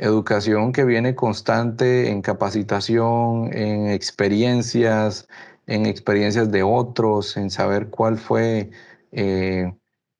Educación 0.00 0.72
que 0.72 0.84
viene 0.84 1.14
constante 1.14 2.10
en 2.10 2.22
capacitación, 2.22 3.52
en 3.52 3.88
experiencias, 3.90 5.28
en 5.66 5.84
experiencias 5.84 6.50
de 6.50 6.62
otros, 6.62 7.36
en 7.36 7.50
saber 7.50 7.90
cuál 7.90 8.16
fue, 8.18 8.70
eh, 9.12 9.74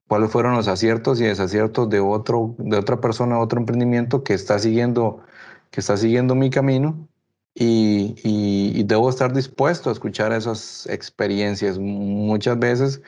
cuáles 0.06 0.30
fueron 0.30 0.54
los 0.54 0.68
aciertos 0.68 1.18
y 1.20 1.24
desaciertos 1.24 1.88
de, 1.88 2.00
otro, 2.00 2.54
de 2.58 2.76
otra 2.76 3.00
persona, 3.00 3.40
otro 3.40 3.58
emprendimiento 3.58 4.22
que 4.22 4.34
está 4.34 4.58
siguiendo, 4.58 5.22
que 5.70 5.80
está 5.80 5.96
siguiendo 5.96 6.34
mi 6.34 6.50
camino 6.50 7.08
y, 7.54 8.16
y, 8.22 8.82
debo 8.84 9.08
estar 9.08 9.32
dispuesto 9.32 9.88
a 9.88 9.92
escuchar 9.94 10.32
esas 10.32 10.86
experiencias. 10.86 11.78
Muchas 11.78 12.58
veces 12.58 13.02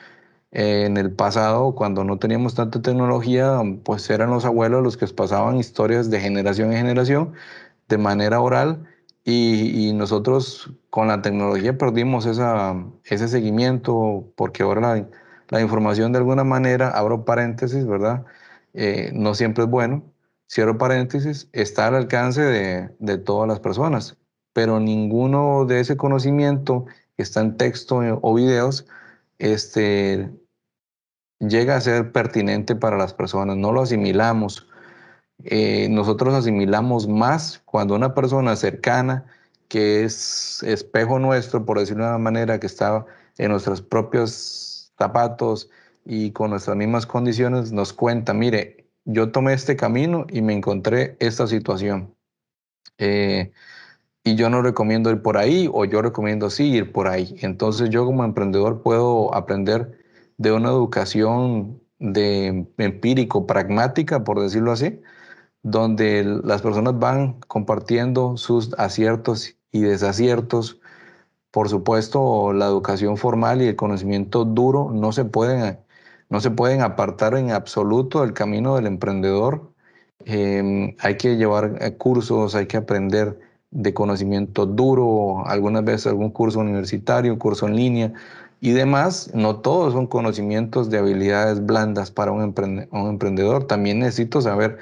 eh, 0.53 0.85
en 0.85 0.97
el 0.97 1.11
pasado, 1.11 1.75
cuando 1.75 2.03
no 2.03 2.19
teníamos 2.19 2.55
tanta 2.55 2.81
tecnología, 2.81 3.61
pues 3.83 4.09
eran 4.09 4.29
los 4.31 4.45
abuelos 4.45 4.83
los 4.83 4.97
que 4.97 5.07
pasaban 5.07 5.57
historias 5.57 6.09
de 6.09 6.19
generación 6.21 6.71
en 6.71 6.77
generación 6.77 7.33
de 7.89 7.97
manera 7.97 8.39
oral 8.41 8.85
y, 9.25 9.89
y 9.89 9.93
nosotros 9.93 10.71
con 10.89 11.07
la 11.07 11.21
tecnología 11.21 11.77
perdimos 11.77 12.25
esa, 12.25 12.75
ese 13.05 13.27
seguimiento 13.27 14.31
porque 14.35 14.63
ahora 14.63 14.81
la, 14.81 15.07
la, 15.49 15.61
información 15.61 16.11
de 16.11 16.19
alguna 16.19 16.43
manera, 16.43 16.89
abro 16.89 17.25
paréntesis, 17.25 17.85
¿verdad? 17.85 18.25
Eh, 18.73 19.11
no 19.13 19.35
siempre 19.35 19.63
es 19.65 19.69
bueno. 19.69 20.03
Cierro 20.49 20.77
paréntesis, 20.77 21.49
está 21.53 21.87
al 21.87 21.95
alcance 21.95 22.41
de, 22.41 22.89
de 22.99 23.17
todas 23.17 23.47
las 23.47 23.59
personas 23.59 24.17
pero 24.53 24.79
ninguno 24.79 25.65
de 25.65 25.79
ese 25.79 25.97
conocimiento 25.97 26.85
que 27.17 27.23
está 27.23 27.41
en 27.41 27.57
texto 27.57 27.97
o 28.21 28.33
videos 28.35 28.85
este, 29.39 30.31
llega 31.47 31.75
a 31.75 31.81
ser 31.81 32.11
pertinente 32.11 32.75
para 32.75 32.97
las 32.97 33.13
personas, 33.13 33.57
no 33.57 33.71
lo 33.71 33.81
asimilamos. 33.81 34.67
Eh, 35.43 35.87
nosotros 35.89 36.33
asimilamos 36.33 37.07
más 37.07 37.61
cuando 37.65 37.95
una 37.95 38.13
persona 38.13 38.55
cercana, 38.55 39.25
que 39.67 40.03
es 40.03 40.63
espejo 40.63 41.19
nuestro, 41.19 41.65
por 41.65 41.79
decirlo 41.79 42.03
de 42.03 42.11
una 42.11 42.19
manera, 42.19 42.59
que 42.59 42.67
está 42.67 43.05
en 43.37 43.51
nuestros 43.51 43.81
propios 43.81 44.91
zapatos 44.97 45.69
y 46.05 46.31
con 46.31 46.51
nuestras 46.51 46.77
mismas 46.77 47.05
condiciones, 47.05 47.71
nos 47.71 47.93
cuenta, 47.93 48.33
mire, 48.33 48.87
yo 49.05 49.31
tomé 49.31 49.53
este 49.53 49.75
camino 49.75 50.25
y 50.29 50.41
me 50.41 50.53
encontré 50.53 51.17
esta 51.19 51.47
situación. 51.47 52.15
Eh, 52.97 53.51
y 54.23 54.35
yo 54.35 54.49
no 54.49 54.61
recomiendo 54.61 55.11
ir 55.11 55.21
por 55.21 55.37
ahí 55.37 55.69
o 55.71 55.83
yo 55.85 56.01
recomiendo 56.01 56.49
sí 56.49 56.69
ir 56.71 56.91
por 56.91 57.07
ahí. 57.07 57.35
Entonces 57.41 57.89
yo 57.89 58.05
como 58.05 58.23
emprendedor 58.23 58.81
puedo 58.81 59.33
aprender 59.35 60.02
de 60.37 60.51
una 60.51 60.69
educación 60.69 61.81
de 61.99 62.67
empírico, 62.77 63.47
pragmática, 63.47 64.23
por 64.23 64.41
decirlo 64.41 64.71
así, 64.71 65.01
donde 65.63 66.23
las 66.43 66.61
personas 66.61 66.99
van 66.99 67.39
compartiendo 67.47 68.37
sus 68.37 68.73
aciertos 68.77 69.55
y 69.71 69.81
desaciertos. 69.81 70.79
Por 71.51 71.69
supuesto, 71.69 72.53
la 72.53 72.65
educación 72.65 73.17
formal 73.17 73.61
y 73.61 73.67
el 73.67 73.75
conocimiento 73.75 74.45
duro 74.45 74.91
no 74.93 75.11
se 75.13 75.25
pueden, 75.25 75.79
no 76.29 76.41
se 76.41 76.51
pueden 76.51 76.81
apartar 76.81 77.35
en 77.35 77.51
absoluto 77.51 78.21
del 78.21 78.33
camino 78.33 78.75
del 78.75 78.87
emprendedor. 78.87 79.71
Em, 80.25 80.95
hay 80.99 81.17
que 81.17 81.37
llevar 81.37 81.77
eh, 81.81 81.95
cursos, 81.97 82.55
hay 82.55 82.67
que 82.67 82.77
aprender 82.77 83.39
de 83.71 83.93
conocimiento 83.93 84.65
duro, 84.65 85.45
algunas 85.47 85.83
veces 85.83 86.07
algún 86.07 86.31
curso 86.31 86.59
universitario, 86.59 87.33
un 87.33 87.39
curso 87.39 87.67
en 87.67 87.75
línea 87.75 88.13
y 88.63 88.71
demás. 88.71 89.29
No 89.33 89.57
todos 89.59 89.93
son 89.93 90.07
conocimientos 90.07 90.89
de 90.89 90.97
habilidades 90.97 91.65
blandas 91.65 92.11
para 92.11 92.31
un, 92.31 92.43
emprendedor. 92.43 93.67
También 93.67 93.99
necesito 93.99 94.41
saber 94.41 94.77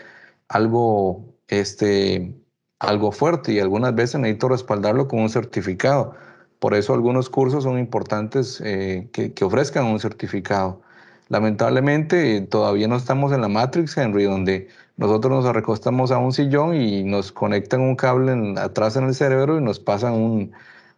algo, 0.50 1.26
este, 1.48 2.36
algo 2.80 3.12
fuerte 3.12 3.54
y 3.54 3.60
algunas 3.60 3.96
veces 3.96 4.22
necesito 4.22 4.50
respaldarlo 4.50 5.08
con 5.08 5.22
un 5.22 5.30
certificado. 5.30 6.14
Por 6.60 6.76
eso 6.76 6.94
algunos 6.94 7.30
cursos 7.30 7.64
son 7.64 7.80
importantes 7.80 8.62
eh, 8.64 9.10
que, 9.14 9.34
que 9.34 9.44
ofrezcan 9.46 9.86
un 9.86 10.00
certificado. 10.00 10.84
Lamentablemente 11.30 12.42
todavía 12.42 12.88
no 12.88 12.98
estamos 12.98 13.32
en 13.34 13.42
la 13.42 13.48
Matrix, 13.48 13.98
Henry, 13.98 14.26
donde 14.26 14.68
nosotros 14.98 15.44
nos 15.44 15.56
recostamos 15.56 16.12
a 16.12 16.20
un 16.20 16.34
sillón 16.34 16.76
y 16.76 17.04
nos 17.04 17.32
conectan 17.32 17.82
un 17.82 17.96
cable 17.96 18.54
atrás 18.60 18.96
en 18.96 19.06
el 19.06 19.16
cerebro 19.16 19.58
y 19.58 19.64
nos 19.64 19.80
pasan 19.80 20.14
un, 20.14 20.52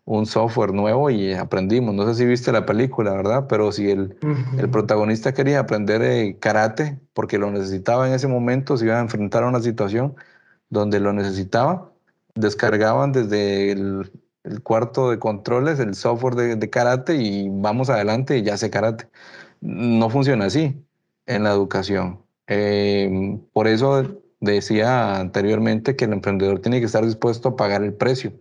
un, 0.06 0.26
software 0.26 0.74
nuevo 0.74 1.10
y 1.10 1.34
aprendimos. 1.34 1.96
No 1.96 2.06
sé 2.08 2.16
si 2.16 2.26
viste 2.26 2.52
la 2.52 2.66
película, 2.66 3.14
¿verdad? 3.14 3.46
Pero 3.48 3.72
si 3.72 3.90
el, 3.92 4.18
el 4.58 4.70
protagonista 4.70 5.34
quería 5.34 5.60
aprender 5.60 6.02
eh, 6.02 6.38
karate 6.40 7.00
porque 7.14 7.38
lo 7.38 7.52
necesitaba 7.52 8.08
en 8.08 8.14
ese 8.14 8.28
momento, 8.28 8.78
se 8.78 8.86
iba 8.86 8.98
a 8.98 9.02
enfrentar 9.02 9.44
a 9.44 9.48
una 9.48 9.62
situación 9.62 10.16
donde 10.70 11.00
lo 11.00 11.14
necesitaba, 11.14 11.92
descargaban 12.36 13.12
desde 13.12 13.72
el, 13.72 14.12
el 14.44 14.62
cuarto 14.62 15.10
de 15.12 15.20
controles 15.20 15.80
el 15.80 15.96
software 15.96 16.36
de, 16.36 16.56
de, 16.56 16.70
karate 16.70 17.16
y 17.16 17.50
vamos 17.50 17.90
adelante 17.90 18.38
y 18.38 18.44
ya 18.44 18.58
sé 18.58 18.70
karate. 18.70 19.08
No 19.62 20.10
funciona 20.10 20.46
así 20.46 20.84
en 21.26 21.44
la 21.44 21.52
educación. 21.52 22.20
Eh, 22.48 23.40
por 23.54 23.68
eso 23.68 24.22
decía 24.40 25.20
anteriormente 25.20 25.96
que 25.96 26.06
el 26.06 26.14
emprendedor 26.14 26.60
tiene 26.60 26.80
que 26.80 26.86
estar 26.86 27.06
dispuesto 27.06 27.50
a 27.50 27.56
pagar 27.56 27.84
el 27.84 27.94
precio. 27.94 28.34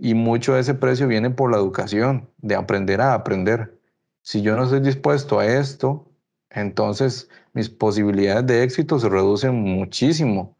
Y 0.00 0.14
mucho 0.14 0.54
de 0.54 0.60
ese 0.60 0.74
precio 0.74 1.06
viene 1.06 1.30
por 1.30 1.50
la 1.50 1.58
educación, 1.58 2.28
de 2.38 2.54
aprender 2.56 3.00
a 3.00 3.14
aprender. 3.14 3.78
Si 4.22 4.42
yo 4.42 4.56
no 4.56 4.64
estoy 4.64 4.80
dispuesto 4.80 5.38
a 5.38 5.46
esto, 5.46 6.10
entonces 6.50 7.28
mis 7.52 7.68
posibilidades 7.68 8.46
de 8.46 8.62
éxito 8.62 8.98
se 8.98 9.08
reducen 9.08 9.54
muchísimo. 9.54 10.56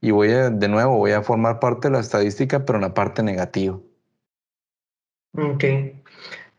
Y 0.00 0.12
voy 0.12 0.30
a, 0.30 0.50
de 0.50 0.68
nuevo, 0.68 0.96
voy 0.96 1.10
a 1.10 1.22
formar 1.22 1.58
parte 1.58 1.88
de 1.88 1.94
la 1.94 2.00
estadística, 2.00 2.64
pero 2.64 2.78
en 2.78 2.82
la 2.82 2.94
parte 2.94 3.22
negativa. 3.22 3.78
Ok. 5.36 5.64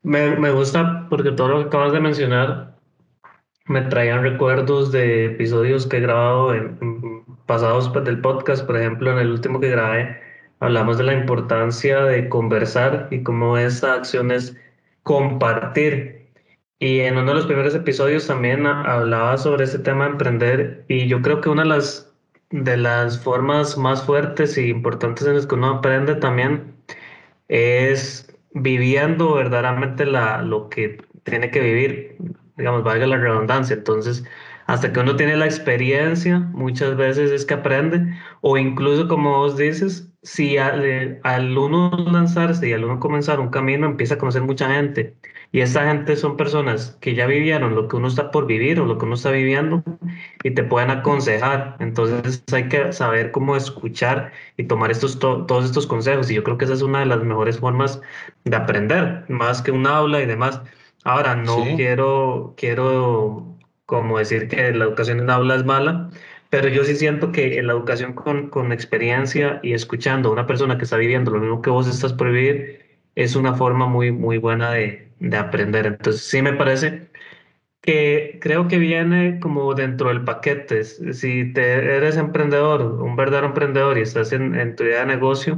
Me, 0.04 0.36
me 0.38 0.52
gusta 0.52 1.08
porque 1.10 1.32
todo 1.32 1.48
lo 1.48 1.60
que 1.62 1.68
acabas 1.68 1.94
de 1.94 2.00
mencionar 2.02 2.78
me 3.66 3.82
traían 3.84 4.24
recuerdos 4.24 4.92
de 4.92 5.26
episodios 5.26 5.86
que 5.88 5.98
he 5.98 6.02
grabado 6.02 6.54
en, 6.54 7.24
pasados 7.46 7.88
pues, 7.90 8.04
del 8.04 8.20
podcast. 8.20 8.66
Por 8.66 8.78
ejemplo, 8.78 9.12
en 9.12 9.20
el 9.20 9.32
último 9.32 9.60
que 9.60 9.70
grabé, 9.70 10.29
hablamos 10.60 10.98
de 10.98 11.04
la 11.06 11.14
importancia 11.14 12.04
de 12.04 12.30
conversar 12.30 13.08
y 13.12 13.24
cómo 13.24 13.58
esa 13.58 13.94
acción 13.94 14.32
es 14.32 14.56
compartir. 15.04 16.28
Y 16.80 17.02
en 17.02 17.18
uno 17.18 17.32
de 17.32 17.36
los 17.36 17.46
primeros 17.46 17.76
episodios 17.76 18.28
también 18.28 18.66
hablaba 18.66 19.38
sobre 19.38 19.66
ese 19.66 19.80
tema 19.80 20.06
de 20.06 20.12
emprender 20.12 20.86
y 20.88 21.08
yo 21.08 21.22
creo 21.22 21.42
que 21.42 21.50
una 21.50 21.64
de 21.64 21.70
las, 21.70 22.14
de 22.52 22.78
las 22.78 23.20
formas 23.20 23.78
más 23.78 24.04
fuertes 24.04 24.58
y 24.58 24.70
importantes 24.70 25.28
en 25.28 25.36
las 25.36 25.48
que 25.48 25.56
uno 25.56 25.70
aprende 25.76 26.16
también 26.16 26.74
es 27.50 28.34
viviendo 28.54 29.36
verdaderamente 29.36 30.06
la, 30.06 30.42
lo 30.42 30.70
que 30.70 31.04
tiene 31.24 31.52
que 31.52 31.60
vivir 31.62 32.18
digamos, 32.60 32.84
valga 32.84 33.08
la 33.08 33.18
redundancia. 33.18 33.76
Entonces, 33.76 34.24
hasta 34.68 34.94
que 34.94 35.00
uno 35.00 35.16
tiene 35.16 35.36
la 35.38 35.46
experiencia, 35.46 36.40
muchas 36.40 36.96
veces 36.96 37.32
es 37.32 37.46
que 37.46 37.56
aprende, 37.56 38.16
o 38.42 38.58
incluso 38.58 39.08
como 39.08 39.38
vos 39.40 39.58
dices, 39.58 40.09
si 40.22 40.58
al, 40.58 41.20
al, 41.24 41.58
uno 41.58 41.92
lanzarse 42.12 42.68
y 42.70 42.74
al 42.74 42.84
uno 42.84 43.00
comenzar 43.00 43.40
un 43.40 43.50
camino, 43.50 43.88
empieza 43.88 44.16
a 44.16 44.18
conocer 44.18 44.42
mucha 44.44 44.70
gente 44.70 45.16
Y 45.52 45.62
esta 45.62 45.86
gente 45.88 46.16
son 46.18 46.38
personas 46.38 46.98
que 47.02 47.16
ya 47.16 47.26
vivieron 47.26 47.76
lo 47.76 47.88
que 47.88 47.96
uno 47.96 48.08
está 48.08 48.32
por 48.32 48.46
vivir 48.46 48.80
o 48.80 48.86
lo 48.86 48.98
que 48.98 49.06
uno 49.06 49.16
está 49.16 49.32
viviendo 49.32 49.84
y 50.44 50.52
te 50.52 50.64
pueden 50.64 50.92
aconsejar. 50.92 51.78
Entonces 51.80 52.44
hay 52.54 52.68
que 52.70 52.92
saber 52.94 53.32
cómo 53.32 53.56
escuchar 53.56 54.32
y 54.58 54.66
tomar 54.66 54.92
estos 54.92 55.20
todos 55.20 55.66
estos 55.66 55.88
consejos. 55.88 56.30
Y 56.32 56.36
yo 56.36 56.44
creo 56.44 56.58
que 56.58 56.66
esa 56.66 56.74
es 56.74 56.82
una 56.82 57.00
de 57.00 57.06
las 57.08 57.24
mejores 57.24 57.60
formas 57.60 58.02
de 58.46 58.56
aprender, 58.56 59.26
más 59.30 59.62
que 59.62 59.72
un 59.72 59.88
aula 59.88 60.22
y 60.22 60.26
demás. 60.26 60.62
Ahora, 61.04 61.36
no 61.36 61.64
quiero, 61.76 62.54
quiero 62.58 63.58
como 63.86 64.20
decir 64.20 64.48
que 64.48 64.72
la 64.74 64.86
educación 64.86 65.20
en 65.20 65.30
aula 65.30 65.56
es 65.56 65.66
mala, 65.66 66.10
pero 66.50 66.68
yo 66.70 66.84
sí 66.84 66.96
siento 66.96 67.32
que 67.32 67.62
la 67.64 67.74
educación 67.74 68.14
con, 68.14 68.50
con 68.50 68.72
experiencia 68.72 69.60
y 69.64 69.74
escuchando 69.74 70.30
a 70.30 70.32
una 70.32 70.48
persona 70.48 70.78
que 70.78 70.84
está 70.86 70.98
viviendo 70.98 71.32
lo 71.32 71.40
mismo 71.40 71.62
que 71.62 71.70
vos 71.70 71.88
estás 71.88 72.14
por 72.14 72.32
vivir 72.32 73.00
es 73.16 73.36
una 73.36 73.54
forma 73.56 73.88
muy, 73.88 74.12
muy 74.12 74.38
buena 74.38 74.72
de, 74.72 75.12
de 75.20 75.38
aprender. 75.38 75.86
Entonces, 75.88 76.22
sí 76.24 76.42
me 76.42 76.54
parece 76.54 77.10
que 77.82 78.40
creo 78.42 78.68
que 78.68 78.78
viene 78.78 79.40
como 79.40 79.74
dentro 79.74 80.10
del 80.10 80.24
paquete. 80.24 80.84
Si 80.84 81.54
te, 81.54 81.96
eres 81.98 82.18
emprendedor, 82.18 82.82
un 83.02 83.16
verdadero 83.16 83.48
emprendedor 83.48 83.98
y 83.98 84.02
estás 84.02 84.32
en, 84.34 84.56
en 84.56 84.76
tu 84.76 84.84
idea 84.84 85.02
de 85.02 85.06
negocio, 85.08 85.58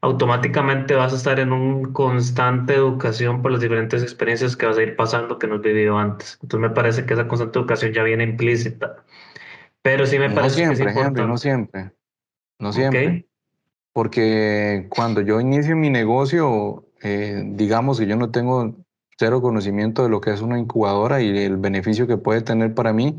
automáticamente 0.00 0.94
vas 0.94 1.12
a 1.12 1.16
estar 1.16 1.38
en 1.40 1.52
un 1.52 1.92
constante 1.92 2.74
educación 2.74 3.42
por 3.42 3.52
las 3.52 3.60
diferentes 3.60 4.02
experiencias 4.02 4.56
que 4.56 4.66
vas 4.66 4.78
a 4.78 4.82
ir 4.82 4.96
pasando 4.96 5.38
que 5.38 5.46
no 5.46 5.56
has 5.56 5.62
vivido 5.62 5.98
antes. 5.98 6.38
Entonces 6.42 6.70
me 6.70 6.74
parece 6.74 7.04
que 7.06 7.14
esa 7.14 7.28
constante 7.28 7.58
educación 7.58 7.92
ya 7.92 8.02
viene 8.02 8.24
implícita. 8.24 9.04
Pero 9.82 10.06
sí 10.06 10.18
me 10.18 10.28
no 10.28 10.34
parece 10.34 10.56
siempre, 10.56 10.84
que 10.84 10.90
es 10.90 11.06
Henry, 11.06 11.26
no 11.26 11.38
siempre. 11.38 11.92
No 12.58 12.72
siempre. 12.72 13.26
Porque 13.92 14.86
cuando 14.90 15.20
yo 15.20 15.40
inicio 15.40 15.74
mi 15.76 15.90
negocio, 15.90 16.84
eh, 17.02 17.42
digamos 17.44 17.98
que 17.98 18.06
yo 18.06 18.16
no 18.16 18.30
tengo 18.30 18.76
cero 19.18 19.42
conocimiento 19.42 20.02
de 20.02 20.08
lo 20.08 20.20
que 20.20 20.32
es 20.32 20.40
una 20.40 20.58
incubadora 20.58 21.20
y 21.20 21.36
el 21.38 21.56
beneficio 21.56 22.06
que 22.06 22.16
puede 22.16 22.42
tener 22.42 22.74
para 22.74 22.92
mí. 22.92 23.18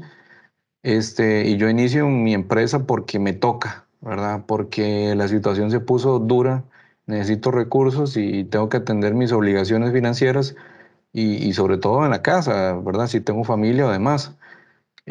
Este, 0.83 1.47
y 1.47 1.57
yo 1.57 1.69
inicio 1.69 2.07
mi 2.07 2.33
empresa 2.33 2.85
porque 2.85 3.19
me 3.19 3.33
toca, 3.33 3.85
¿verdad? 3.99 4.45
Porque 4.47 5.13
la 5.15 5.27
situación 5.27 5.69
se 5.71 5.79
puso 5.79 6.19
dura, 6.19 6.63
necesito 7.05 7.51
recursos 7.51 8.17
y 8.17 8.45
tengo 8.45 8.69
que 8.69 8.77
atender 8.77 9.13
mis 9.13 9.31
obligaciones 9.31 9.91
financieras 9.93 10.55
y, 11.13 11.35
y 11.47 11.53
sobre 11.53 11.77
todo 11.77 12.03
en 12.05 12.11
la 12.11 12.21
casa, 12.21 12.73
¿verdad? 12.73 13.07
Si 13.07 13.21
tengo 13.21 13.43
familia 13.43 13.87
o 13.87 13.91
demás. 13.91 14.35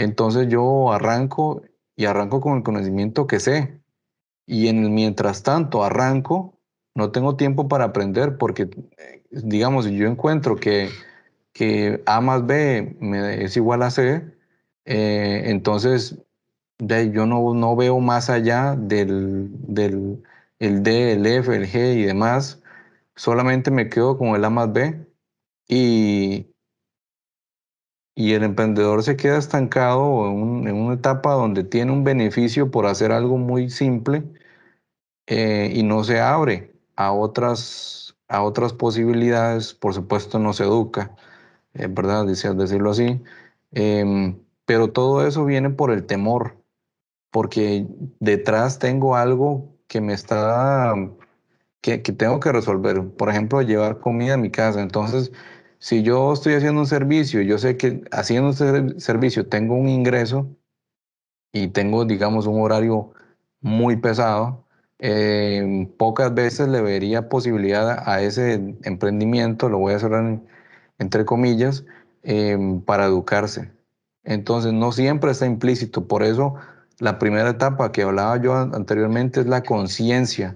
Entonces 0.01 0.49
yo 0.49 0.93
arranco 0.93 1.63
y 1.95 2.07
arranco 2.07 2.41
con 2.41 2.57
el 2.57 2.63
conocimiento 2.63 3.27
que 3.27 3.39
sé. 3.39 3.83
Y 4.47 4.69
en 4.69 4.95
mientras 4.95 5.43
tanto 5.43 5.85
arranco, 5.85 6.59
no 6.95 7.13
tengo 7.13 7.37
tiempo 7.37 7.69
para 7.69 7.85
aprender 7.85 8.39
porque, 8.39 8.71
digamos, 9.31 9.85
si 9.85 9.97
yo 9.97 10.09
encuentro 10.09 10.57
que, 10.57 10.89
que 11.53 12.03
A 12.07 12.21
más 12.23 12.47
B 12.47 12.97
es 13.39 13.57
igual 13.59 13.83
a 13.83 13.91
C, 13.91 14.25
eh, 14.87 15.43
entonces 15.47 16.17
de, 16.79 17.11
yo 17.13 17.27
no, 17.27 17.53
no 17.55 17.77
veo 17.77 18.01
más 18.01 18.31
allá 18.31 18.77
del, 18.77 19.51
del 19.67 20.23
el 20.61 20.83
D, 20.83 21.13
el 21.13 21.27
F, 21.27 21.55
el 21.55 21.67
G 21.69 21.97
y 21.97 22.05
demás. 22.05 22.63
Solamente 23.17 23.71
me 23.71 23.91
quedo 23.91 24.17
con 24.19 24.29
el 24.35 24.45
A 24.47 24.51
más 24.51 24.73
B 24.73 25.07
y, 25.69 26.50
y 28.15 28.33
el 28.35 28.43
emprendedor 28.43 29.03
se 29.03 29.17
queda 29.17 29.39
estancado 29.39 30.27
en, 30.29 30.75
una 30.75 30.95
etapa 30.95 31.33
donde 31.35 31.65
tiene 31.65 31.93
un 31.93 32.05
beneficio 32.05 32.71
por 32.71 32.87
hacer 32.87 33.13
algo 33.13 33.39
muy 33.39 33.71
simple 33.71 34.25
eh, 35.27 35.73
y 35.75 35.83
no 35.83 36.05
se 36.05 36.21
abre 36.21 36.75
a 36.97 37.13
otras, 37.13 38.17
a 38.29 38.43
otras 38.43 38.73
posibilidades, 38.73 39.75
por 39.75 39.95
supuesto 39.95 40.39
no 40.39 40.53
se 40.53 40.65
educa, 40.65 41.17
eh, 41.75 41.89
¿verdad? 41.89 42.27
decirlo 42.27 42.91
así, 42.91 43.23
eh, 43.73 44.37
pero 44.67 44.93
todo 44.93 45.27
eso 45.27 45.45
viene 45.45 45.71
por 45.71 45.91
el 45.93 46.07
temor, 46.07 46.57
porque 47.31 47.87
detrás 48.21 48.79
tengo 48.79 49.17
algo 49.17 49.77
que 49.89 50.01
me 50.01 50.13
está, 50.15 50.95
que, 51.81 52.03
que 52.03 52.13
tengo 52.13 52.41
que 52.41 52.53
resolver, 52.53 53.09
por 53.17 53.31
ejemplo, 53.31 53.63
llevar 53.63 54.01
comida 54.01 54.35
a 54.35 54.37
mi 54.37 54.51
casa, 54.51 54.81
entonces 54.83 55.33
si 55.81 56.03
yo 56.03 56.33
estoy 56.35 56.55
haciendo 56.55 56.83
un 56.83 56.87
servicio, 56.87 57.41
yo 57.43 57.59
sé 57.59 57.77
que 57.77 58.05
haciendo 58.13 58.51
ese 58.51 59.01
servicio 59.01 59.49
tengo 59.49 59.75
un 59.75 59.89
ingreso 59.89 60.47
y 61.53 61.69
tengo, 61.69 62.05
digamos, 62.05 62.47
un 62.47 62.61
horario 62.61 63.13
muy 63.63 63.97
pesado, 63.97 64.67
eh, 64.99 65.89
pocas 65.99 66.35
veces 66.35 66.69
le 66.69 66.83
vería 66.83 67.29
posibilidad 67.31 68.07
a 68.07 68.23
ese 68.23 68.77
emprendimiento, 68.83 69.69
lo 69.71 69.79
voy 69.79 69.95
a 69.95 69.97
hacer 69.97 70.13
entre 70.99 71.25
comillas, 71.25 71.85
eh, 72.25 72.59
para 72.85 73.07
educarse. 73.07 73.73
Entonces, 74.25 74.75
no 74.75 74.93
siempre 74.93 75.31
está 75.31 75.47
implícito. 75.47 76.07
Por 76.07 76.23
eso, 76.23 76.57
la 76.99 77.19
primera 77.19 77.51
etapa 77.51 77.93
que 77.93 78.03
hablaba 78.03 78.37
yo 78.37 78.55
anteriormente 78.55 79.41
es 79.41 79.47
la 79.47 79.63
conciencia. 79.63 80.55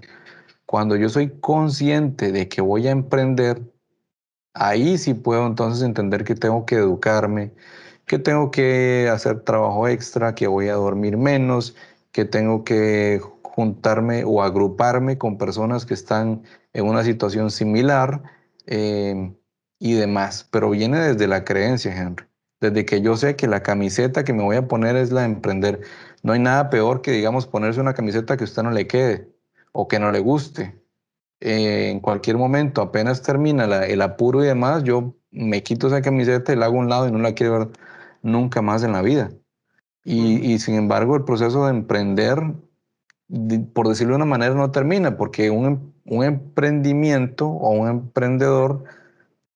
Cuando 0.67 0.95
yo 0.95 1.09
soy 1.09 1.31
consciente 1.39 2.31
de 2.31 2.47
que 2.47 2.61
voy 2.61 2.87
a 2.87 2.91
emprender, 2.91 3.61
Ahí 4.55 4.97
sí 4.97 5.13
puedo 5.13 5.45
entonces 5.47 5.83
entender 5.83 6.23
que 6.23 6.33
tengo 6.33 6.65
que 6.65 6.75
educarme, 6.75 7.53
que 8.05 8.19
tengo 8.19 8.51
que 8.51 9.09
hacer 9.11 9.41
trabajo 9.41 9.87
extra, 9.89 10.33
que 10.33 10.47
voy 10.47 10.69
a 10.69 10.75
dormir 10.75 11.17
menos, 11.17 11.75
que 12.13 12.23
tengo 12.23 12.63
que 12.63 13.21
juntarme 13.43 14.23
o 14.25 14.41
agruparme 14.41 15.17
con 15.17 15.37
personas 15.37 15.85
que 15.85 15.93
están 15.93 16.43
en 16.73 16.85
una 16.87 17.03
situación 17.03 17.51
similar 17.51 18.23
eh, 18.65 19.33
y 19.79 19.93
demás. 19.95 20.47
Pero 20.51 20.69
viene 20.69 20.99
desde 20.99 21.27
la 21.27 21.43
creencia, 21.43 21.93
Henry. 21.95 22.25
Desde 22.61 22.85
que 22.85 23.01
yo 23.01 23.17
sé 23.17 23.35
que 23.35 23.47
la 23.47 23.61
camiseta 23.61 24.23
que 24.23 24.33
me 24.33 24.43
voy 24.43 24.55
a 24.55 24.67
poner 24.69 24.95
es 24.95 25.11
la 25.11 25.21
de 25.21 25.27
emprender. 25.27 25.81
No 26.23 26.31
hay 26.33 26.39
nada 26.39 26.69
peor 26.69 27.01
que, 27.01 27.11
digamos, 27.11 27.45
ponerse 27.45 27.81
una 27.81 27.93
camiseta 27.93 28.37
que 28.37 28.45
a 28.45 28.47
usted 28.47 28.63
no 28.63 28.71
le 28.71 28.87
quede 28.87 29.29
o 29.73 29.87
que 29.89 29.99
no 29.99 30.11
le 30.11 30.19
guste 30.19 30.84
eh, 31.47 31.91
en 31.91 31.99
cualquier 31.99 32.37
momento, 32.37 32.81
apenas 32.81 33.21
termina 33.21 33.65
el 33.85 34.01
apuro 34.01 34.43
y 34.43 34.47
demás, 34.47 34.83
yo 34.83 35.13
me 35.29 35.61
quito 35.61 35.85
esa 35.85 36.01
camiseta 36.01 36.51
y 36.51 36.55
la 36.55 36.65
hago 36.65 36.77
a 36.77 36.79
un 36.79 36.89
lado 36.89 37.07
y 37.07 37.11
no 37.11 37.19
la 37.19 37.35
quiero 37.35 37.59
ver 37.59 37.69
nunca 38.23 38.63
más 38.63 38.81
en 38.81 38.93
la 38.93 39.03
vida. 39.03 39.29
Y, 40.03 40.57
sin 40.57 40.73
embargo, 40.73 41.15
el 41.15 41.23
proceso 41.23 41.65
de 41.65 41.71
emprender, 41.71 42.41
por 43.73 43.87
decirlo 43.87 44.13
de 44.13 44.15
una 44.15 44.25
manera, 44.25 44.55
no 44.55 44.71
termina, 44.71 45.17
porque 45.17 45.51
un, 45.51 45.65
em, 45.65 45.79
un 46.05 46.23
emprendimiento 46.23 47.47
o 47.47 47.71
un 47.73 47.89
emprendedor, 47.89 48.83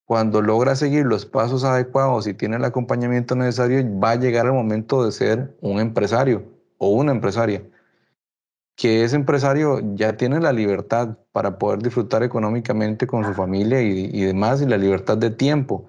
cuando 0.04 0.42
logra 0.42 0.76
seguir 0.76 1.06
los 1.06 1.26
pasos 1.26 1.64
adecuados 1.64 2.28
y 2.28 2.34
tiene 2.34 2.56
el 2.56 2.64
acompañamiento 2.64 3.34
necesario, 3.34 3.84
va 3.98 4.12
a 4.12 4.16
llegar 4.16 4.46
el 4.46 4.52
momento 4.52 5.04
de 5.04 5.10
ser 5.10 5.56
un 5.60 5.80
empresario 5.80 6.44
o 6.78 6.90
una 6.90 7.10
empresaria 7.10 7.64
que 8.80 9.04
ese 9.04 9.14
empresario 9.14 9.80
ya 9.94 10.16
tiene 10.16 10.40
la 10.40 10.54
libertad 10.54 11.18
para 11.32 11.58
poder 11.58 11.80
disfrutar 11.82 12.22
económicamente 12.22 13.06
con 13.06 13.26
su 13.26 13.34
familia 13.34 13.82
y, 13.82 14.22
demás, 14.22 14.62
y 14.62 14.66
la 14.66 14.78
libertad 14.78 15.18
de 15.18 15.30
tiempo, 15.30 15.86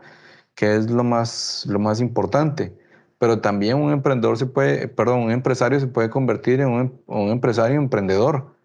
que 0.55 0.75
es 0.75 0.91
lo 0.91 1.05
más, 1.05 1.65
lo 1.69 1.79
más 1.79 2.01
importante. 2.01 2.77
Pero 3.17 3.39
también 3.39 3.77
un 3.77 3.93
emprendedor 3.93 4.37
se 4.37 4.45
puede, 4.45 4.89
perdón, 4.89 5.21
un 5.21 5.31
empresario 5.31 5.79
se 5.79 5.87
puede 5.87 6.09
convertir 6.09 6.59
en 6.59 6.67
un, 6.67 7.01
un 7.07 7.29
empresario 7.29 7.77
emprendedor, 7.77 8.55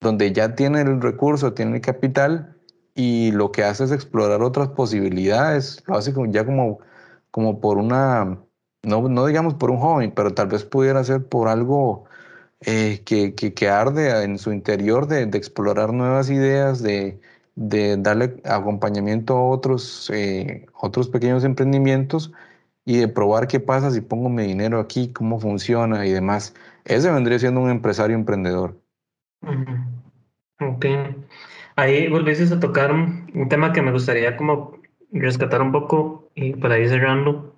donde 0.00 0.32
ya 0.32 0.56
tiene 0.56 0.80
el 0.80 1.00
recurso, 1.00 1.52
tiene 1.54 1.76
el 1.76 1.80
capital 1.80 2.56
y 2.96 3.30
lo 3.30 3.52
que 3.52 3.62
hace 3.62 3.84
es 3.84 3.92
explorar 3.92 4.42
otras 4.42 4.70
posibilidades, 4.70 5.84
lo 5.86 5.96
hace 5.96 6.12
ya 6.30 6.44
como, 6.44 6.80
como 7.30 7.60
por 7.60 7.78
una, 7.78 8.36
no, 8.82 9.08
no 9.08 9.26
digamos 9.26 9.54
por 9.54 9.70
un 9.70 9.78
joven, 9.78 10.12
pero 10.12 10.34
tal 10.34 10.48
vez 10.48 10.64
pudiera 10.64 11.04
ser 11.04 11.28
por 11.28 11.46
algo 11.46 12.09
eh, 12.66 13.02
que, 13.04 13.34
que, 13.34 13.68
arde 13.68 14.24
en 14.24 14.38
su 14.38 14.52
interior 14.52 15.06
de, 15.06 15.22
explorar 15.22 15.92
nuevas 15.92 16.28
ideas, 16.30 16.82
de, 16.82 17.20
de, 17.54 17.96
darle 17.96 18.40
acompañamiento 18.44 19.36
a 19.36 19.48
otros, 19.48 20.10
eh, 20.12 20.66
otros 20.74 21.08
pequeños 21.08 21.44
emprendimientos 21.44 22.32
y 22.84 22.98
de 22.98 23.08
probar 23.08 23.46
qué 23.48 23.60
pasa 23.60 23.90
si 23.90 24.00
pongo 24.00 24.28
mi 24.28 24.44
dinero 24.44 24.78
aquí, 24.80 25.12
cómo 25.12 25.40
funciona 25.40 26.06
y 26.06 26.10
demás. 26.10 26.54
Ese 26.84 27.10
vendría 27.10 27.38
siendo 27.38 27.60
un 27.60 27.70
empresario 27.70 28.16
emprendedor. 28.16 28.78
Ok. 30.60 30.86
Ahí 31.76 32.08
volviste 32.08 32.52
a 32.52 32.60
tocar 32.60 32.92
un 32.92 33.48
tema 33.48 33.72
que 33.72 33.80
me 33.80 33.92
gustaría 33.92 34.36
como 34.36 34.80
rescatar 35.12 35.62
un 35.62 35.72
poco 35.72 36.30
y 36.34 36.54
para 36.54 36.78
ir 36.78 36.88
cerrando, 36.88 37.56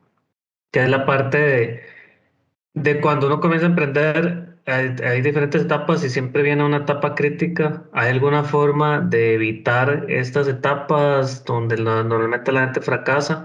que 0.70 0.84
es 0.84 0.88
la 0.88 1.06
parte 1.06 1.38
de, 1.38 1.80
de 2.74 3.00
cuando 3.00 3.26
uno 3.26 3.40
comienza 3.40 3.66
a 3.66 3.70
emprender, 3.70 4.51
hay, 4.66 5.22
diferentes 5.22 5.62
etapas 5.62 6.04
y 6.04 6.10
siempre 6.10 6.42
viene 6.42 6.64
una 6.64 6.78
etapa 6.78 7.14
crítica. 7.14 7.84
¿Hay 7.92 8.10
alguna 8.10 8.44
forma 8.44 9.00
de 9.00 9.34
evitar 9.34 10.06
estas 10.08 10.48
etapas 10.48 11.44
donde 11.44 11.76
normalmente 11.76 12.52
la 12.52 12.62
gente 12.64 12.80
fracasa? 12.80 13.44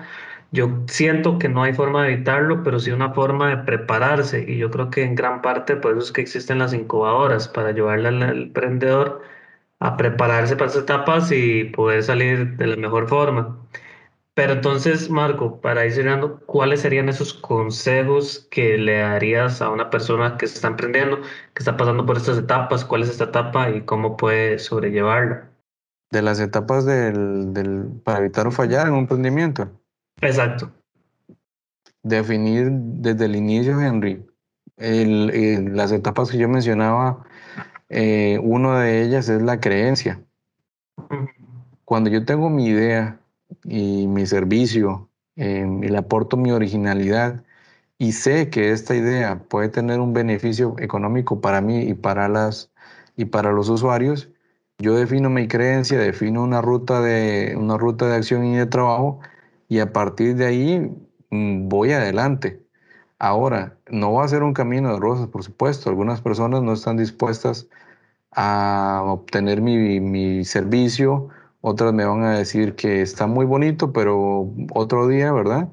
Yo 0.52 0.84
siento 0.88 1.40
que 1.40 1.50
no 1.50 1.64
hay 1.64 1.74
forma 1.74 2.04
de 2.04 2.14
evitarlo, 2.14 2.64
pero 2.64 2.80
sí 2.80 2.92
una 2.92 3.14
forma 3.14 3.50
de 3.50 3.58
prepararse. 3.64 4.46
Y 4.48 4.58
yo 4.58 4.70
creo 4.72 4.90
que 4.90 5.04
en 5.04 5.16
gran 5.16 5.42
parte 5.42 5.76
por 5.76 5.94
eso 5.94 6.02
es 6.02 6.12
que 6.12 6.22
existen 6.22 6.60
las 6.60 6.74
incubadoras, 6.74 7.48
para 7.48 7.70
ayudarle 7.70 8.10
al, 8.10 8.24
emprendedor 8.24 9.22
a 9.80 9.98
prepararse 9.98 10.56
para 10.56 10.72
esas 10.72 10.84
etapas 10.84 11.32
y 11.32 11.66
poder 11.66 12.04
salir 12.04 12.58
de 12.58 12.68
la 12.68 12.78
mejor 12.78 13.08
forma. 13.08 13.58
Pero 14.38 14.54
entonces, 14.54 15.10
Marco, 15.10 15.60
para 15.62 15.84
ir 15.84 15.94
cerrando, 15.94 16.40
¿cuáles 16.46 16.82
serían 16.82 17.10
esos 17.10 17.34
consejos 17.34 18.48
que 18.52 18.78
le 18.78 19.00
darías 19.00 19.64
a 19.64 19.72
una 19.72 19.90
persona 19.90 20.38
que 20.38 20.46
está 20.46 20.68
emprendiendo, 20.68 21.18
que 21.56 21.64
está 21.64 21.76
pasando 21.76 22.06
por 22.06 22.18
estas 22.18 22.38
etapas? 22.38 22.86
¿Cuál 22.86 23.02
es 23.02 23.10
esta 23.10 23.24
etapa 23.24 23.72
y 23.72 23.82
cómo 23.82 24.16
puede 24.16 24.60
sobrellevarla? 24.60 25.50
De 26.12 26.22
las 26.22 26.40
etapas 26.40 26.86
del, 26.86 27.52
del, 27.52 27.86
para 28.04 28.20
evitar 28.20 28.52
fallar 28.52 28.86
en 28.86 28.94
un 28.94 29.00
emprendimiento. 29.00 29.72
Exacto. 30.22 30.72
Definir 32.04 32.70
desde 32.70 33.26
el 33.26 33.38
inicio, 33.38 33.82
Henry, 33.82 34.24
el, 34.78 35.76
las 35.76 35.92
etapas 35.92 36.30
que 36.30 36.38
yo 36.38 36.48
mencionaba, 36.48 37.26
eh, 37.90 38.38
una 38.44 38.82
de 38.82 39.02
ellas 39.02 39.30
es 39.30 39.42
la 39.42 39.60
creencia. 39.60 40.22
Cuando 41.86 42.12
yo 42.12 42.24
tengo 42.24 42.52
mi 42.52 42.68
idea, 42.68 43.20
y 43.64 44.08
mi 44.08 44.26
servicio 44.26 45.10
em, 45.36 45.84
y 45.84 45.90
le 45.90 45.98
aporto 45.98 46.38
mi 46.38 46.52
originalidad 46.52 47.44
y 47.98 48.14
sé 48.14 48.50
que 48.50 48.72
esta 48.72 48.96
idea 48.96 49.40
puede 49.50 49.70
tener 49.70 50.00
un 50.00 50.14
beneficio 50.14 50.76
económico 50.80 51.42
para 51.42 51.62
mí 51.62 51.82
y 51.82 51.94
para, 51.96 52.30
las, 52.30 52.72
y 53.16 53.26
para 53.26 53.52
los 53.52 53.70
usuarios, 53.70 54.30
yo 54.80 54.96
defino 54.96 55.30
mi 55.30 55.48
creencia, 55.48 55.98
defino 56.00 56.44
una 56.44 56.62
ruta, 56.62 57.02
de, 57.02 57.56
una 57.58 57.78
ruta 57.78 58.08
de 58.08 58.16
acción 58.18 58.46
y 58.46 58.58
de 58.58 58.68
trabajo 58.68 59.20
y 59.68 59.80
a 59.80 59.94
partir 59.94 60.36
de 60.36 60.46
ahí 60.46 60.80
mm, 61.32 61.70
voy 61.70 61.92
adelante. 61.94 62.62
Ahora, 63.20 63.78
no 63.90 64.14
va 64.14 64.26
a 64.26 64.28
ser 64.28 64.44
un 64.44 64.54
camino 64.54 64.94
de 64.94 65.00
rosas, 65.00 65.28
por 65.30 65.44
supuesto. 65.44 65.90
Algunas 65.90 66.22
personas 66.22 66.62
no 66.64 66.74
están 66.74 66.98
dispuestas 66.98 67.68
a 68.32 69.04
obtener 69.06 69.62
mi, 69.62 70.00
mi 70.00 70.46
servicio 70.46 71.30
otras 71.62 71.94
me 71.94 72.06
van 72.06 72.24
a 72.24 72.38
decir 72.38 72.76
que 72.76 73.02
está 73.02 73.28
muy 73.28 73.46
bonito, 73.46 73.94
pero 73.94 74.52
otro 74.74 75.08
día, 75.08 75.32
¿verdad? 75.32 75.70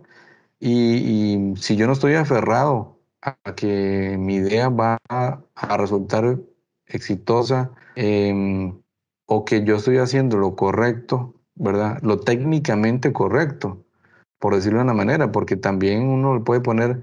Y, 0.61 1.55
si 1.57 1.77
yo 1.77 1.87
no 1.87 1.93
estoy 1.93 2.15
aferrado 2.15 2.99
a 3.23 3.55
que 3.55 4.17
mi 4.19 4.37
idea 4.37 4.69
va 4.71 4.99
a, 5.09 5.43
resultar 5.79 6.39
exitosa 6.87 7.73
em, 7.97 8.81
o 9.27 9.45
que 9.45 9.65
yo 9.65 9.77
estoy 9.77 9.99
haciendo 9.99 10.39
lo 10.39 10.57
correcto, 10.57 11.35
¿verdad? 11.55 12.01
Lo 12.03 12.21
técnicamente 12.21 13.13
correcto, 13.13 13.85
por 14.39 14.55
decirlo 14.55 14.79
de 14.79 14.85
una 14.85 14.95
manera, 14.95 15.33
porque 15.33 15.57
también 15.57 16.09
uno 16.09 16.35
le 16.35 16.41
puede 16.41 16.61
poner 16.61 17.03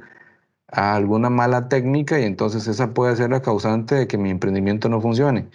alguna 0.67 1.29
mala 1.29 1.69
técnica 1.69 2.19
y 2.19 2.23
entonces 2.25 2.67
esa 2.67 2.93
puede 2.93 3.15
ser 3.15 3.31
la 3.31 3.41
causante 3.41 3.95
de 3.95 4.07
que 4.07 4.17
mi 4.17 4.29
emprendimiento 4.31 4.89
no 4.89 5.01
funcione. 5.01 5.49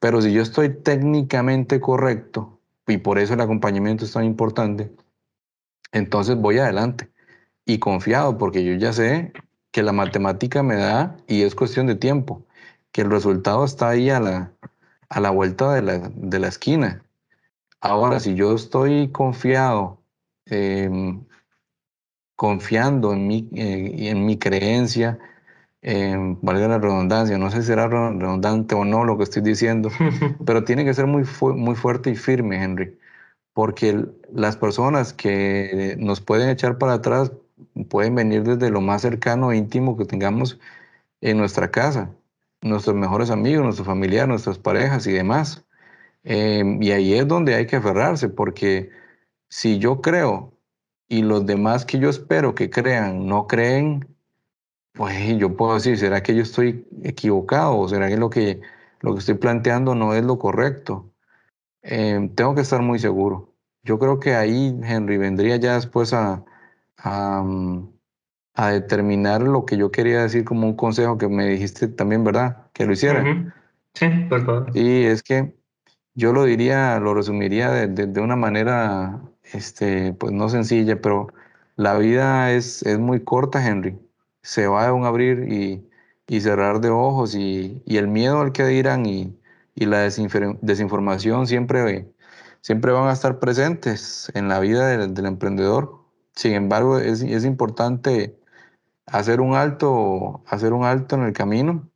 Pero 0.00 0.22
si 0.22 0.32
yo 0.32 0.42
estoy 0.42 0.70
técnicamente 0.70 1.80
correcto, 1.80 2.57
y 2.88 2.98
por 2.98 3.18
eso 3.18 3.34
el 3.34 3.40
acompañamiento 3.40 4.04
es 4.04 4.12
tan 4.12 4.24
importante, 4.24 4.90
entonces 5.92 6.36
voy 6.36 6.58
adelante 6.58 7.10
y 7.64 7.78
confiado 7.78 8.38
porque 8.38 8.64
yo 8.64 8.74
ya 8.74 8.92
sé 8.92 9.32
que 9.70 9.82
la 9.82 9.92
matemática 9.92 10.62
me 10.62 10.76
da 10.76 11.16
y 11.26 11.42
es 11.42 11.54
cuestión 11.54 11.86
de 11.86 11.94
tiempo, 11.94 12.46
que 12.92 13.02
el 13.02 13.10
resultado 13.10 13.64
está 13.64 13.90
ahí 13.90 14.10
a 14.10 14.20
la, 14.20 14.52
a 15.08 15.20
la 15.20 15.30
vuelta 15.30 15.74
de 15.74 15.82
la, 15.82 15.98
de 16.14 16.38
la 16.38 16.48
esquina. 16.48 17.02
Ahora, 17.80 18.18
si 18.20 18.34
yo 18.34 18.54
estoy 18.54 19.08
confiado, 19.12 20.02
em, 20.46 21.24
confiando 22.34 23.12
en 23.12 23.26
mi, 23.26 23.48
eh, 23.54 24.08
en 24.10 24.24
mi 24.26 24.38
creencia, 24.38 25.18
eh, 25.82 26.16
valga 26.42 26.68
la 26.68 26.78
redundancia, 26.78 27.38
no 27.38 27.50
sé 27.50 27.60
si 27.62 27.68
será 27.68 27.88
redundante 27.88 28.74
o 28.74 28.84
no 28.84 29.04
lo 29.04 29.16
que 29.16 29.24
estoy 29.24 29.42
diciendo, 29.42 29.90
pero 30.46 30.64
tiene 30.64 30.84
que 30.84 30.94
ser 30.94 31.06
muy, 31.06 31.24
muy 31.40 31.74
fuerte 31.76 32.10
y 32.10 32.16
firme, 32.16 32.62
Henry, 32.62 32.98
porque 33.52 34.06
las 34.32 34.56
personas 34.56 35.12
que 35.12 35.96
nos 35.98 36.20
pueden 36.20 36.48
echar 36.50 36.78
para 36.78 36.94
atrás 36.94 37.32
pueden 37.88 38.14
venir 38.14 38.42
desde 38.44 38.70
lo 38.70 38.80
más 38.80 39.02
cercano 39.02 39.52
e 39.52 39.56
íntimo 39.56 39.96
que 39.96 40.04
tengamos 40.04 40.58
en 41.20 41.38
nuestra 41.38 41.70
casa, 41.70 42.10
nuestros 42.62 42.96
mejores 42.96 43.30
amigos, 43.30 43.64
nuestros 43.64 43.86
familiares, 43.86 44.28
nuestras 44.28 44.58
parejas 44.58 45.06
y 45.06 45.12
demás. 45.12 45.64
Eh, 46.24 46.64
y 46.80 46.90
ahí 46.92 47.14
es 47.14 47.26
donde 47.28 47.54
hay 47.54 47.66
que 47.66 47.76
aferrarse, 47.76 48.28
porque 48.28 48.90
si 49.48 49.78
yo 49.78 50.00
creo 50.00 50.52
y 51.08 51.22
los 51.22 51.46
demás 51.46 51.84
que 51.86 51.98
yo 51.98 52.10
espero 52.10 52.54
que 52.54 52.70
crean 52.70 53.26
no 53.26 53.46
creen, 53.46 54.06
pues 54.98 55.38
yo 55.38 55.56
puedo 55.56 55.74
decir, 55.74 55.96
¿será 55.96 56.24
que 56.24 56.34
yo 56.34 56.42
estoy 56.42 56.84
equivocado? 57.04 57.78
¿O 57.78 57.88
será 57.88 58.08
que 58.08 58.16
lo 58.16 58.30
que, 58.30 58.60
lo 58.98 59.12
que 59.12 59.20
estoy 59.20 59.36
planteando 59.36 59.94
no 59.94 60.12
es 60.12 60.24
lo 60.24 60.40
correcto? 60.40 61.12
Em, 61.82 62.34
tengo 62.34 62.56
que 62.56 62.62
estar 62.62 62.82
muy 62.82 62.98
seguro. 62.98 63.54
Yo 63.84 64.00
creo 64.00 64.18
que 64.18 64.34
ahí, 64.34 64.76
Henry, 64.82 65.16
vendría 65.16 65.54
ya 65.54 65.76
después 65.76 66.12
a, 66.12 66.44
a, 66.96 67.42
mm, 67.44 67.92
determinar 68.72 69.40
lo 69.40 69.64
que 69.64 69.76
yo 69.76 69.92
quería 69.92 70.22
decir 70.22 70.44
como 70.44 70.66
un 70.66 70.74
consejo 70.74 71.16
que 71.16 71.28
me 71.28 71.46
dijiste 71.46 71.86
también, 71.86 72.24
¿verdad? 72.24 72.66
Que 72.72 72.84
lo 72.84 72.92
hiciera. 72.92 73.24
Sí, 73.94 74.08
por 74.28 74.44
favor. 74.44 74.72
Sí, 74.72 75.04
es 75.04 75.22
que 75.22 75.54
yo 76.14 76.32
lo 76.32 76.42
diría, 76.42 76.98
lo 76.98 77.14
resumiría 77.14 77.70
de, 77.70 77.86
de, 77.86 78.20
una 78.20 78.34
manera, 78.34 79.22
este, 79.52 80.12
pues 80.14 80.32
no 80.32 80.48
sencilla, 80.48 81.00
pero 81.00 81.28
la 81.76 81.96
vida 81.98 82.50
es, 82.50 82.82
es 82.82 82.98
muy 82.98 83.22
corta, 83.22 83.64
Henry 83.64 83.96
se 84.48 84.66
va 84.66 84.84
a 84.84 84.88
abrir 84.88 85.52
y, 86.26 86.40
cerrar 86.40 86.80
de 86.80 86.88
ojos 86.88 87.34
y, 87.34 87.82
el 87.86 88.08
miedo 88.08 88.40
al 88.40 88.52
que 88.52 88.64
dirán 88.64 89.04
y, 89.04 89.36
la 89.74 89.98
desinformación 90.00 91.46
siempre, 91.46 92.10
siempre 92.62 92.92
van 92.92 93.08
a 93.08 93.12
estar 93.12 93.40
presentes 93.40 94.32
en 94.34 94.48
la 94.48 94.58
vida 94.58 94.86
del, 94.88 95.26
emprendedor. 95.26 95.98
Sin 96.34 96.54
embargo, 96.54 96.98
es, 96.98 97.20
es, 97.20 97.44
importante 97.44 98.38
hacer 99.04 99.42
un 99.42 99.54
alto, 99.54 100.42
hacer 100.46 100.72
un 100.72 100.84
alto 100.84 101.16
en 101.16 101.24
el 101.24 101.34
camino 101.34 101.86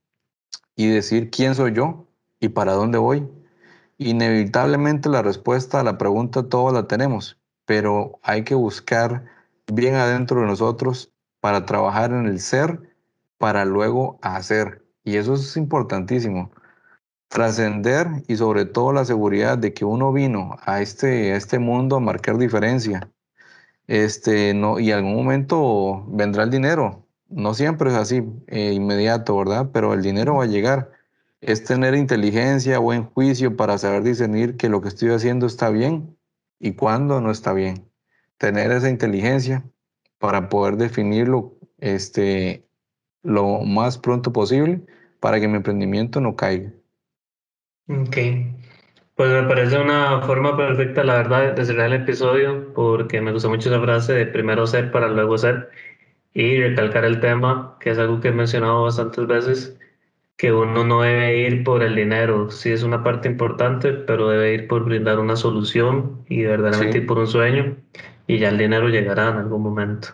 y 0.76 0.88
decir 0.88 1.30
quién 1.30 1.54
soy 1.54 1.72
yo 1.72 2.06
y 2.38 2.50
para 2.50 2.74
dónde 2.74 2.98
voy. 2.98 3.26
Inevitablemente 3.96 5.08
la 5.08 5.22
respuesta 5.22 5.80
a 5.80 5.84
la 5.84 5.96
pregunta 5.96 6.48
todos 6.50 6.74
la 6.74 6.86
tenemos, 6.86 7.40
pero 7.64 8.20
hay 8.22 8.44
que 8.44 8.54
buscar 8.54 9.24
bien 9.72 9.94
adentro 9.94 10.42
de 10.42 10.46
nosotros 10.46 11.11
para 11.42 11.66
trabajar 11.66 12.12
en 12.12 12.26
el 12.26 12.38
ser, 12.38 12.94
para 13.36 13.64
luego 13.64 14.20
hacer. 14.22 14.84
Y 15.02 15.16
eso 15.16 15.34
es 15.34 15.56
importantísimo. 15.56 16.52
Trascender 17.26 18.06
y 18.28 18.36
sobre 18.36 18.64
todo 18.64 18.92
la 18.92 19.04
seguridad 19.04 19.58
de 19.58 19.74
que 19.74 19.84
uno 19.84 20.12
vino 20.12 20.56
a 20.62 20.80
este, 20.82 21.32
a 21.32 21.36
este 21.36 21.58
mundo 21.58 21.96
a 21.96 22.00
marcar 22.00 22.38
diferencia. 22.38 23.10
Este, 23.88 24.54
no, 24.54 24.78
y 24.78 24.92
algún 24.92 25.16
momento 25.16 26.04
vendrá 26.06 26.44
el 26.44 26.50
dinero. 26.50 27.08
No 27.28 27.54
siempre 27.54 27.90
es 27.90 27.96
así, 27.96 28.22
eh, 28.46 28.72
inmediato, 28.74 29.36
¿verdad? 29.36 29.70
Pero 29.72 29.94
el 29.94 30.02
dinero 30.02 30.36
va 30.36 30.44
a 30.44 30.46
llegar. 30.46 30.92
Es 31.40 31.64
tener 31.64 31.96
inteligencia, 31.96 32.78
buen 32.78 33.06
juicio 33.06 33.56
para 33.56 33.78
saber 33.78 34.04
discernir 34.04 34.56
que 34.56 34.68
lo 34.68 34.80
que 34.80 34.90
estoy 34.90 35.10
haciendo 35.10 35.46
está 35.46 35.70
bien 35.70 36.16
y 36.60 36.74
cuándo 36.74 37.20
no 37.20 37.32
está 37.32 37.52
bien. 37.52 37.90
Tener 38.38 38.70
esa 38.70 38.90
inteligencia 38.90 39.64
para 40.22 40.48
poder 40.48 40.76
definirlo 40.76 41.52
este, 41.78 42.64
lo 43.24 43.62
más 43.62 43.98
pronto 43.98 44.32
posible 44.32 44.80
para 45.18 45.40
que 45.40 45.48
mi 45.48 45.56
emprendimiento 45.56 46.20
no 46.20 46.36
caiga. 46.36 46.70
Ok, 47.88 48.16
pues 49.16 49.32
me 49.32 49.42
parece 49.48 49.80
una 49.80 50.22
forma 50.22 50.56
perfecta, 50.56 51.02
la 51.02 51.14
verdad, 51.14 51.54
de 51.54 51.64
cerrar 51.64 51.86
el 51.86 52.02
episodio, 52.02 52.72
porque 52.72 53.20
me 53.20 53.32
gusta 53.32 53.48
mucho 53.48 53.68
esa 53.68 53.80
frase 53.80 54.12
de 54.12 54.26
primero 54.26 54.64
ser 54.64 54.92
para 54.92 55.08
luego 55.08 55.36
ser 55.38 55.70
y 56.32 56.56
recalcar 56.56 57.04
el 57.04 57.18
tema, 57.18 57.76
que 57.80 57.90
es 57.90 57.98
algo 57.98 58.20
que 58.20 58.28
he 58.28 58.32
mencionado 58.32 58.84
bastantes 58.84 59.26
veces, 59.26 59.76
que 60.36 60.52
uno 60.52 60.84
no 60.84 61.02
debe 61.02 61.40
ir 61.48 61.64
por 61.64 61.82
el 61.82 61.96
dinero, 61.96 62.48
sí 62.48 62.70
es 62.70 62.84
una 62.84 63.02
parte 63.02 63.26
importante, 63.26 63.92
pero 63.92 64.28
debe 64.28 64.54
ir 64.54 64.68
por 64.68 64.84
brindar 64.84 65.18
una 65.18 65.34
solución 65.34 66.24
y 66.28 66.44
verdaderamente 66.44 66.98
ir 66.98 67.06
por 67.08 67.18
un 67.18 67.26
sueño 67.26 67.76
y 68.32 68.38
ya 68.38 68.48
el 68.48 68.58
dinero 68.58 68.88
llegará 68.88 69.28
en 69.30 69.36
algún 69.36 69.62
momento. 69.62 70.08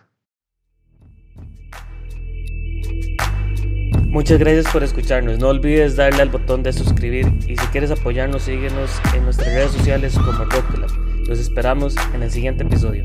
Muchas 4.08 4.38
gracias 4.38 4.72
por 4.72 4.82
escucharnos. 4.82 5.38
No 5.38 5.48
olvides 5.48 5.94
darle 5.96 6.22
al 6.22 6.30
botón 6.30 6.62
de 6.62 6.72
suscribir 6.72 7.26
y 7.46 7.56
si 7.56 7.66
quieres 7.66 7.90
apoyarnos, 7.90 8.42
síguenos 8.42 9.00
en 9.14 9.24
nuestras 9.24 9.54
redes 9.54 9.70
sociales 9.70 10.18
como 10.18 10.44
Rockclub. 10.44 11.28
Los 11.28 11.38
esperamos 11.38 11.94
en 12.14 12.22
el 12.22 12.30
siguiente 12.30 12.64
episodio. 12.64 13.04